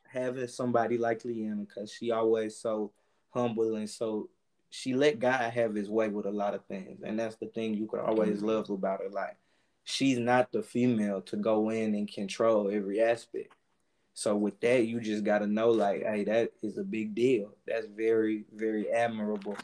having 0.05 0.47
somebody 0.49 0.99
like 0.99 1.25
Leanna 1.25 1.65
because 1.65 1.93
she 1.93 2.11
always 2.11 2.57
so 2.57 2.93
humble 3.31 3.75
and 3.77 3.89
so 3.89 4.29
she 4.71 4.95
let 4.95 5.19
God 5.19 5.53
have 5.53 5.75
his 5.75 5.89
way 5.89 6.09
with 6.09 6.27
a 6.27 6.31
lot 6.31 6.55
of 6.55 6.65
things. 6.67 7.01
And 7.03 7.19
that's 7.19 7.37
the 7.37 7.47
thing 7.47 7.75
you 7.75 7.87
could 7.87 8.01
always 8.01 8.39
mm-hmm. 8.39 8.47
love 8.47 8.71
about 8.71 9.01
her. 9.01 9.09
Like 9.09 9.37
she's 9.85 10.19
not 10.19 10.53
the 10.53 10.63
female 10.63 11.21
to 11.23 11.37
go 11.37 11.71
in 11.71 11.95
and 11.95 12.13
control 12.13 12.71
every 12.71 13.01
aspect. 13.01 13.53
So 14.15 14.37
with 14.37 14.61
that, 14.61 14.87
you 14.87 15.01
just 15.01 15.25
gotta 15.25 15.47
know 15.47 15.71
like, 15.71 16.03
hey, 16.03 16.25
that 16.25 16.53
is 16.63 16.79
a 16.79 16.85
big 16.85 17.15
deal. 17.15 17.55
That's 17.67 17.87
very, 17.87 18.45
very 18.53 18.91
admirable. 18.91 19.57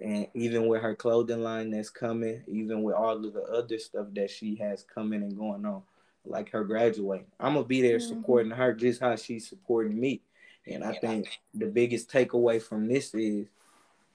And 0.00 0.28
even 0.34 0.68
with 0.68 0.82
her 0.82 0.94
clothing 0.94 1.42
line 1.42 1.70
that's 1.70 1.90
coming, 1.90 2.44
even 2.46 2.82
with 2.82 2.94
all 2.94 3.16
of 3.24 3.32
the 3.32 3.42
other 3.42 3.78
stuff 3.78 4.06
that 4.14 4.30
she 4.30 4.54
has 4.56 4.84
coming 4.84 5.22
and 5.22 5.36
going 5.36 5.66
on, 5.66 5.82
like 6.24 6.50
her 6.50 6.62
graduating, 6.64 7.26
I'm 7.40 7.54
gonna 7.54 7.66
be 7.66 7.82
there 7.82 7.98
Mhm. 7.98 8.08
supporting 8.08 8.52
her 8.52 8.72
just 8.72 9.00
how 9.00 9.16
she's 9.16 9.48
supporting 9.48 9.98
me. 9.98 10.22
And 10.66 10.84
I 10.84 10.92
think 10.92 11.26
the 11.54 11.66
biggest 11.66 12.10
takeaway 12.10 12.60
from 12.60 12.86
this 12.86 13.14
is 13.14 13.48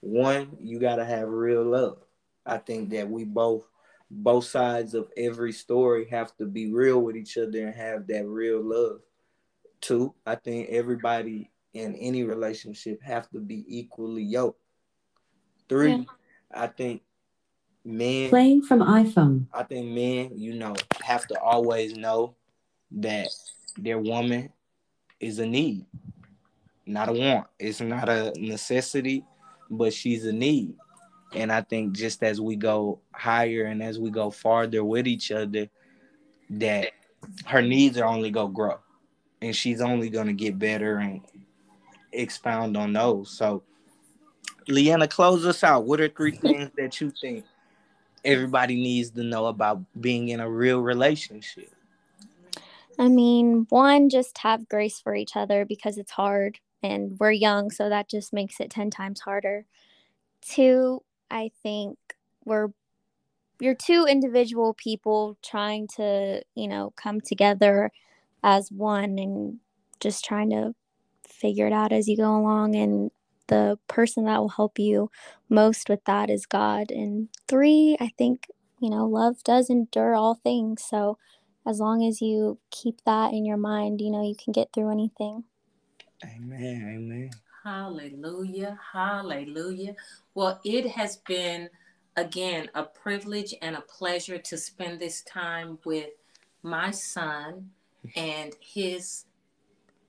one, 0.00 0.56
you 0.60 0.78
gotta 0.78 1.04
have 1.04 1.28
real 1.28 1.64
love. 1.64 1.98
I 2.46 2.58
think 2.58 2.90
that 2.90 3.10
we 3.10 3.24
both 3.24 3.64
both 4.10 4.44
sides 4.44 4.94
of 4.94 5.10
every 5.16 5.50
story 5.50 6.04
have 6.06 6.36
to 6.36 6.46
be 6.46 6.70
real 6.70 7.00
with 7.00 7.16
each 7.16 7.36
other 7.36 7.66
and 7.66 7.74
have 7.74 8.06
that 8.06 8.26
real 8.26 8.60
love. 8.60 9.00
Two, 9.80 10.14
I 10.24 10.36
think 10.36 10.68
everybody 10.68 11.50
in 11.72 11.96
any 11.96 12.22
relationship 12.22 13.02
have 13.02 13.28
to 13.30 13.40
be 13.40 13.64
equally 13.66 14.22
yoked. 14.22 14.60
Three, 15.68 15.90
Yeah. 15.90 16.04
I 16.52 16.66
think 16.68 17.02
men 17.84 18.30
Playing 18.30 18.62
from 18.62 18.80
iPhone. 18.80 19.46
I 19.52 19.62
think 19.62 19.86
men, 19.86 20.38
you 20.38 20.54
know, 20.54 20.74
have 21.02 21.26
to 21.28 21.40
always 21.40 21.96
know 21.96 22.34
that 22.92 23.28
their 23.76 23.98
woman 23.98 24.50
is 25.20 25.38
a 25.38 25.46
need, 25.46 25.86
not 26.86 27.08
a 27.08 27.12
want. 27.12 27.46
It's 27.58 27.80
not 27.80 28.08
a 28.08 28.32
necessity, 28.36 29.24
but 29.70 29.92
she's 29.92 30.24
a 30.26 30.32
need. 30.32 30.74
And 31.34 31.50
I 31.50 31.62
think 31.62 31.96
just 31.96 32.22
as 32.22 32.40
we 32.40 32.56
go 32.56 33.00
higher 33.12 33.64
and 33.64 33.82
as 33.82 33.98
we 33.98 34.10
go 34.10 34.30
farther 34.30 34.84
with 34.84 35.06
each 35.06 35.32
other, 35.32 35.68
that 36.50 36.92
her 37.46 37.62
needs 37.62 37.98
are 37.98 38.04
only 38.04 38.30
gonna 38.30 38.52
grow. 38.52 38.78
And 39.42 39.54
she's 39.54 39.80
only 39.80 40.10
gonna 40.10 40.32
get 40.32 40.58
better 40.58 40.98
and 40.98 41.22
expound 42.12 42.76
on 42.76 42.92
those. 42.92 43.36
So 43.36 43.62
Leanna, 44.68 45.08
close 45.08 45.44
us 45.46 45.62
out. 45.64 45.84
What 45.84 46.00
are 46.00 46.08
three 46.08 46.32
things 46.32 46.70
that 46.76 47.00
you 47.00 47.10
think 47.10 47.44
everybody 48.24 48.76
needs 48.76 49.10
to 49.10 49.22
know 49.22 49.46
about 49.46 49.82
being 50.00 50.28
in 50.28 50.40
a 50.40 50.50
real 50.50 50.80
relationship? 50.80 51.70
I 52.98 53.08
mean, 53.08 53.66
one, 53.70 54.08
just 54.08 54.38
have 54.38 54.68
grace 54.68 55.00
for 55.00 55.14
each 55.14 55.36
other 55.36 55.64
because 55.64 55.98
it's 55.98 56.12
hard 56.12 56.60
and 56.82 57.16
we're 57.18 57.32
young, 57.32 57.70
so 57.70 57.88
that 57.88 58.08
just 58.08 58.32
makes 58.32 58.60
it 58.60 58.70
10 58.70 58.90
times 58.90 59.20
harder. 59.20 59.64
Two, 60.42 61.02
I 61.30 61.50
think 61.62 61.98
we're 62.44 62.68
you're 63.60 63.74
two 63.74 64.04
individual 64.08 64.74
people 64.74 65.38
trying 65.42 65.88
to, 65.96 66.42
you 66.54 66.68
know, 66.68 66.92
come 66.96 67.20
together 67.20 67.90
as 68.42 68.70
one 68.70 69.18
and 69.18 69.58
just 70.00 70.24
trying 70.24 70.50
to 70.50 70.74
figure 71.26 71.66
it 71.66 71.72
out 71.72 71.92
as 71.92 72.08
you 72.08 72.16
go 72.16 72.36
along 72.36 72.74
and 72.74 73.10
the 73.48 73.78
person 73.88 74.24
that 74.24 74.40
will 74.40 74.50
help 74.50 74.78
you 74.78 75.10
most 75.48 75.88
with 75.88 76.04
that 76.04 76.30
is 76.30 76.46
God. 76.46 76.90
And 76.90 77.28
three, 77.48 77.96
I 78.00 78.10
think, 78.16 78.46
you 78.80 78.90
know, 78.90 79.06
love 79.06 79.42
does 79.44 79.70
endure 79.70 80.14
all 80.14 80.34
things. 80.34 80.84
So 80.84 81.18
as 81.66 81.80
long 81.80 82.06
as 82.06 82.20
you 82.20 82.58
keep 82.70 83.02
that 83.04 83.32
in 83.32 83.44
your 83.44 83.56
mind, 83.56 84.00
you 84.00 84.10
know, 84.10 84.22
you 84.22 84.34
can 84.36 84.52
get 84.52 84.72
through 84.72 84.90
anything. 84.90 85.44
Amen. 86.24 86.94
Amen. 86.96 87.30
Hallelujah. 87.62 88.78
Hallelujah. 88.92 89.94
Well, 90.34 90.60
it 90.64 90.90
has 90.90 91.16
been, 91.16 91.70
again, 92.16 92.70
a 92.74 92.84
privilege 92.84 93.54
and 93.62 93.76
a 93.76 93.80
pleasure 93.80 94.38
to 94.38 94.58
spend 94.58 95.00
this 95.00 95.22
time 95.22 95.78
with 95.84 96.10
my 96.62 96.90
son 96.90 97.70
and 98.16 98.54
his 98.60 99.24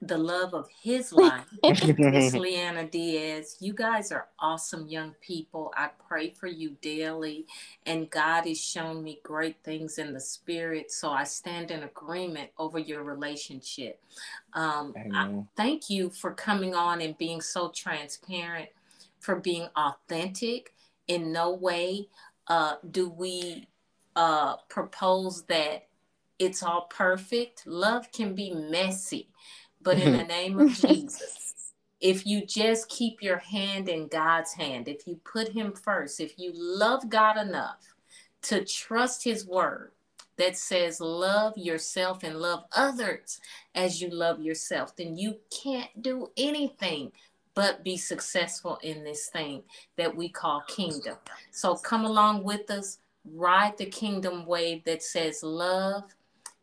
the 0.08 0.18
love 0.18 0.54
of 0.54 0.68
his 0.82 1.12
life. 1.14 1.46
Miss 1.64 2.34
Leanna 2.34 2.86
Diaz, 2.86 3.58
you 3.60 3.74
guys 3.74 4.12
are 4.12 4.28
awesome 4.40 4.88
young 4.88 5.16
people. 5.22 5.74
I 5.76 5.90
pray 6.08 6.30
for 6.30 6.48
you 6.48 6.76
daily, 6.82 7.46
and 7.86 8.10
God 8.10 8.46
has 8.46 8.60
shown 8.60 9.04
me 9.04 9.20
great 9.24 9.58
things 9.64 9.98
in 9.98 10.14
the 10.14 10.20
spirit. 10.20 10.92
So 10.92 11.12
I 11.12 11.24
stand 11.24 11.72
in 11.72 11.84
agreement 11.84 12.52
over 12.58 12.80
your 12.80 13.04
relationship. 13.04 14.00
Um, 14.54 14.94
I 15.14 15.44
thank 15.56 15.90
you 15.90 16.10
for 16.10 16.34
coming 16.34 16.76
on 16.76 17.02
and 17.02 17.18
being 17.18 17.42
so 17.42 17.70
transparent, 17.70 18.70
for 19.20 19.36
being 19.36 19.68
authentic. 19.76 20.74
In 21.08 21.32
no 21.32 21.54
way 21.54 22.08
uh, 22.48 22.76
do 22.90 23.10
we 23.10 23.68
uh, 24.16 24.56
propose 24.70 25.44
that 25.44 25.88
it's 26.40 26.64
all 26.64 26.88
perfect. 26.90 27.66
Love 27.66 28.12
can 28.12 28.36
be 28.36 28.54
messy 28.54 29.30
but 29.86 30.00
in 30.00 30.18
the 30.18 30.24
name 30.38 30.60
of 30.60 30.74
Jesus, 30.74 31.72
if 32.02 32.26
you 32.26 32.46
just 32.46 32.90
keep 32.90 33.22
your 33.22 33.38
hand 33.38 33.88
in 33.88 34.08
God's 34.08 34.54
hand, 34.54 34.90
if 34.90 35.08
you 35.08 35.22
put 35.24 35.50
Him 35.50 35.72
first, 35.72 36.20
if 36.20 36.38
you 36.38 36.52
love 36.54 37.08
God 37.10 37.38
enough 37.38 37.96
to 38.44 38.66
trust 38.66 39.24
His 39.24 39.48
word 39.48 39.92
that 40.38 40.58
says, 40.58 41.00
love 41.00 41.58
yourself 41.58 42.24
and 42.24 42.38
love 42.38 42.66
others 42.76 43.40
as 43.74 44.02
you 44.02 44.10
love 44.10 44.42
yourself, 44.42 44.94
then 44.98 45.18
you 45.18 45.38
can't 45.64 46.02
do 46.02 46.30
anything 46.36 47.14
but 47.54 47.86
be 47.86 47.96
successful 47.96 48.78
in 48.84 49.06
this 49.06 49.28
thing 49.28 49.64
that 49.96 50.14
we 50.14 50.28
call 50.28 50.62
kingdom. 50.68 51.16
So 51.52 51.76
come 51.76 52.04
along 52.04 52.44
with 52.44 52.70
us, 52.70 52.98
ride 53.34 53.78
the 53.78 53.86
kingdom 53.86 54.46
wave 54.46 54.84
that 54.84 55.02
says, 55.02 55.42
love 55.42 56.04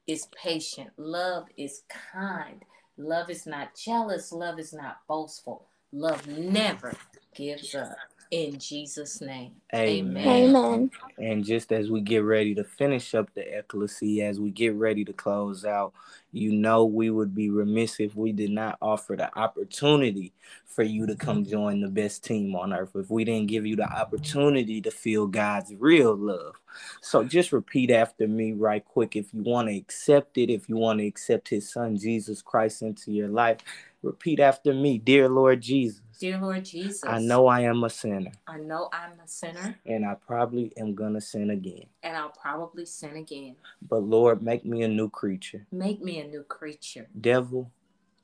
is 0.07 0.27
patient, 0.27 0.91
love 0.99 1.47
is 1.57 1.85
kind 1.89 2.63
Love 2.99 3.31
is 3.31 3.47
not 3.47 3.75
jealous. 3.77 4.33
Love 4.33 4.59
is 4.59 4.73
not 4.73 4.99
boastful. 5.09 5.67
Love 5.93 6.27
never 6.29 6.95
gives 7.35 7.75
up. 7.75 7.97
In 8.33 8.59
Jesus' 8.59 9.21
name. 9.21 9.53
Amen. 9.75 10.27
Amen. 10.27 10.91
And 11.19 11.45
just 11.45 11.71
as 11.71 11.91
we 11.91 12.01
get 12.01 12.25
ready 12.25 12.55
to 12.55 12.65
finish 12.65 13.15
up 13.15 13.29
the 13.35 13.43
Ekklesia, 13.43 14.23
as 14.23 14.41
we 14.41 14.51
get 14.51 14.75
ready 14.75 15.05
to 15.05 15.13
close 15.13 15.67
out, 15.67 15.93
you 16.33 16.51
know 16.51 16.87
we 16.87 17.11
would 17.11 17.35
be 17.35 17.51
remiss 17.51 18.01
if 18.01 18.17
we 18.17 18.33
did 18.33 18.51
not 18.51 18.79
offer 18.81 19.17
the 19.17 19.39
opportunity 19.39 20.33
for 20.65 20.83
you 20.83 21.07
to 21.07 21.15
come 21.15 21.45
join 21.45 21.83
the 21.83 21.89
best 21.89 22.25
team 22.25 22.57
on 22.57 22.73
earth. 22.73 22.93
If 22.95 23.11
we 23.11 23.23
didn't 23.25 23.49
give 23.49 23.67
you 23.67 23.77
the 23.77 23.91
opportunity 23.91 24.81
to 24.81 24.91
feel 24.91 25.27
God's 25.27 25.75
real 25.75 26.17
love. 26.17 26.55
So 27.03 27.25
just 27.25 27.53
repeat 27.53 27.91
after 27.91 28.27
me 28.27 28.53
right 28.53 28.83
quick. 28.83 29.15
If 29.15 29.35
you 29.35 29.43
want 29.43 29.69
to 29.69 29.77
accept 29.77 30.39
it, 30.39 30.51
if 30.51 30.71
you 30.71 30.77
want 30.77 31.01
to 31.01 31.07
accept 31.07 31.51
his 31.51 31.71
son 31.71 31.99
Jesus 31.99 32.41
Christ 32.41 32.81
into 32.81 33.13
your 33.13 33.29
life, 33.29 33.59
repeat 34.03 34.41
after 34.41 34.75
me. 34.75 34.99
Dear 34.99 35.29
Lord 35.29 35.61
Jesus. 35.61 36.03
Dear 36.19 36.39
Lord 36.39 36.65
Jesus. 36.65 37.03
I 37.05 37.19
know 37.19 37.47
I 37.47 37.63
am 37.63 37.83
a 37.83 37.91
sinner. 37.91 38.33
I 38.47 38.59
know 38.59 38.89
I'm 38.93 39.19
a 39.19 39.27
sinner. 39.27 39.79
And 39.85 40.05
I 40.05 40.15
probably 40.15 40.73
am 40.77 40.95
going 40.95 41.15
to 41.15 41.21
sin 41.21 41.51
again. 41.51 41.87
And 42.03 42.17
I'll 42.17 42.31
probably 42.31 42.87
sin 42.87 43.17
again. 43.17 43.57
But 43.89 44.05
Lord, 44.05 44.43
make 44.43 44.65
me 44.65 44.83
a 44.83 44.89
new 44.89 45.11
creature. 45.11 45.67
Make 45.73 46.01
me 46.01 46.21
a 46.21 46.27
new 46.27 46.45
creature. 46.45 47.09
Devil. 47.19 47.73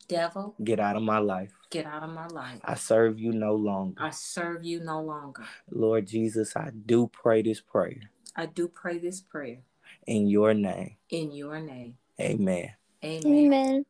Devil. 0.07 0.55
Get 0.63 0.81
out 0.81 0.97
of 0.97 1.03
my 1.03 1.19
life. 1.19 1.53
Get 1.71 1.87
out 1.87 2.03
of 2.03 2.11
my 2.11 2.29
life. 2.29 2.61
I 2.65 2.75
serve 2.75 3.19
you 3.19 3.33
no 3.33 3.55
longer. 3.55 4.03
I 4.03 4.11
serve 4.11 4.65
you 4.65 4.81
no 4.81 5.03
longer. 5.03 5.45
Lord 5.71 6.07
Jesus, 6.07 6.57
I 6.57 6.71
do 6.87 7.09
pray 7.09 7.43
this 7.43 7.61
prayer. 7.61 8.01
I 8.37 8.47
do 8.47 8.69
pray 8.69 8.99
this 8.99 9.21
prayer. 9.21 9.59
In 10.07 10.29
your 10.29 10.55
name. 10.55 10.97
In 11.11 11.33
your 11.33 11.61
name. 11.61 11.97
Amen. 12.21 12.73
Amen. 13.05 13.27
Amen. 13.27 13.85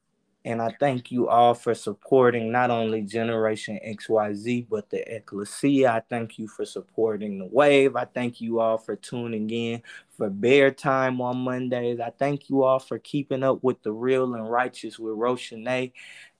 And 0.44 0.62
I 0.62 0.74
thank 0.78 1.10
you 1.10 1.28
all 1.28 1.52
for 1.52 1.74
supporting 1.74 2.50
not 2.52 2.70
only 2.70 3.02
Generation 3.02 3.78
XYZ, 3.84 4.66
but 4.70 4.88
the 4.88 4.98
Ekklesia. 4.98 5.88
I 5.88 6.02
thank 6.08 6.38
you 6.38 6.46
for 6.46 6.64
supporting 6.64 7.38
the 7.38 7.46
wave. 7.46 7.96
I 7.96 8.04
thank 8.04 8.40
you 8.40 8.60
all 8.60 8.78
for 8.78 8.96
tuning 8.96 9.50
in 9.50 9.82
for 10.16 10.30
Bear 10.30 10.70
Time 10.70 11.20
on 11.20 11.38
Mondays. 11.38 12.00
I 12.00 12.10
thank 12.10 12.48
you 12.48 12.62
all 12.62 12.78
for 12.78 12.98
keeping 12.98 13.42
up 13.42 13.62
with 13.62 13.82
the 13.82 13.92
real 13.92 14.34
and 14.34 14.50
righteous 14.50 14.98
with 14.98 15.14
Roshanae. 15.14 15.92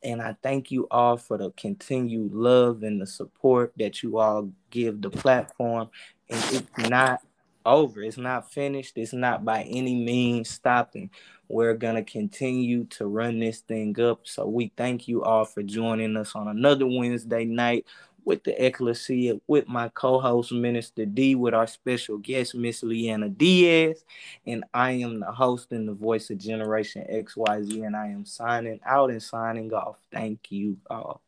And 0.03 0.23
I 0.23 0.37
thank 0.43 0.71
you 0.71 0.87
all 0.91 1.17
for 1.17 1.37
the 1.37 1.51
continued 1.51 2.33
love 2.33 2.85
and 2.85 3.01
the 3.01 3.07
support 3.07 3.73
that 3.79 4.03
you 4.03 4.19
all 4.19 4.51
give 4.71 5.03
the 5.03 5.11
platform. 5.11 5.91
And 6.31 6.45
it's 6.53 6.89
not 6.89 7.21
over. 7.69 8.03
It's 8.03 8.19
not 8.19 8.51
finished. 8.51 8.97
It's 8.97 9.13
not 9.13 9.45
by 9.45 9.63
any 9.63 9.95
means 9.95 10.51
stopping. 10.51 11.11
We're 11.49 11.75
going 11.75 11.97
to 11.97 12.03
continue 12.03 12.85
to 12.87 13.07
run 13.07 13.39
this 13.39 13.61
thing 13.61 13.99
up. 14.01 14.21
So 14.25 14.47
we 14.47 14.73
thank 14.77 15.09
you 15.09 15.23
all 15.23 15.45
for 15.45 15.63
joining 15.63 16.17
us 16.17 16.35
on 16.35 16.49
another 16.49 16.87
Wednesday 16.87 17.45
night 17.45 17.87
with 18.25 18.45
the 18.45 18.53
Ekklesia, 18.53 19.41
with 19.47 19.69
my 19.69 19.89
co-host 19.89 20.53
Minister 20.53 21.07
Dee, 21.07 21.35
with 21.35 21.55
our 21.55 21.67
special 21.67 22.19
guest 22.19 22.55
Miss 22.55 22.83
Leanna 22.83 23.31
Diaz, 23.31 24.05
and 24.47 24.65
I 24.75 24.93
am 24.93 25.21
the 25.21 25.33
host 25.33 25.73
and 25.73 25.89
the 25.89 25.95
voice 25.95 26.29
of 26.29 26.37
Generation 26.37 27.07
XYZ, 27.11 27.87
and 27.87 27.97
I 27.97 28.09
am 28.09 28.27
signing 28.27 28.81
out 28.85 29.11
and 29.11 29.23
signing 29.23 29.73
off. 29.73 29.97
Thank 30.13 30.53
you 30.53 30.77
all. 30.91 31.23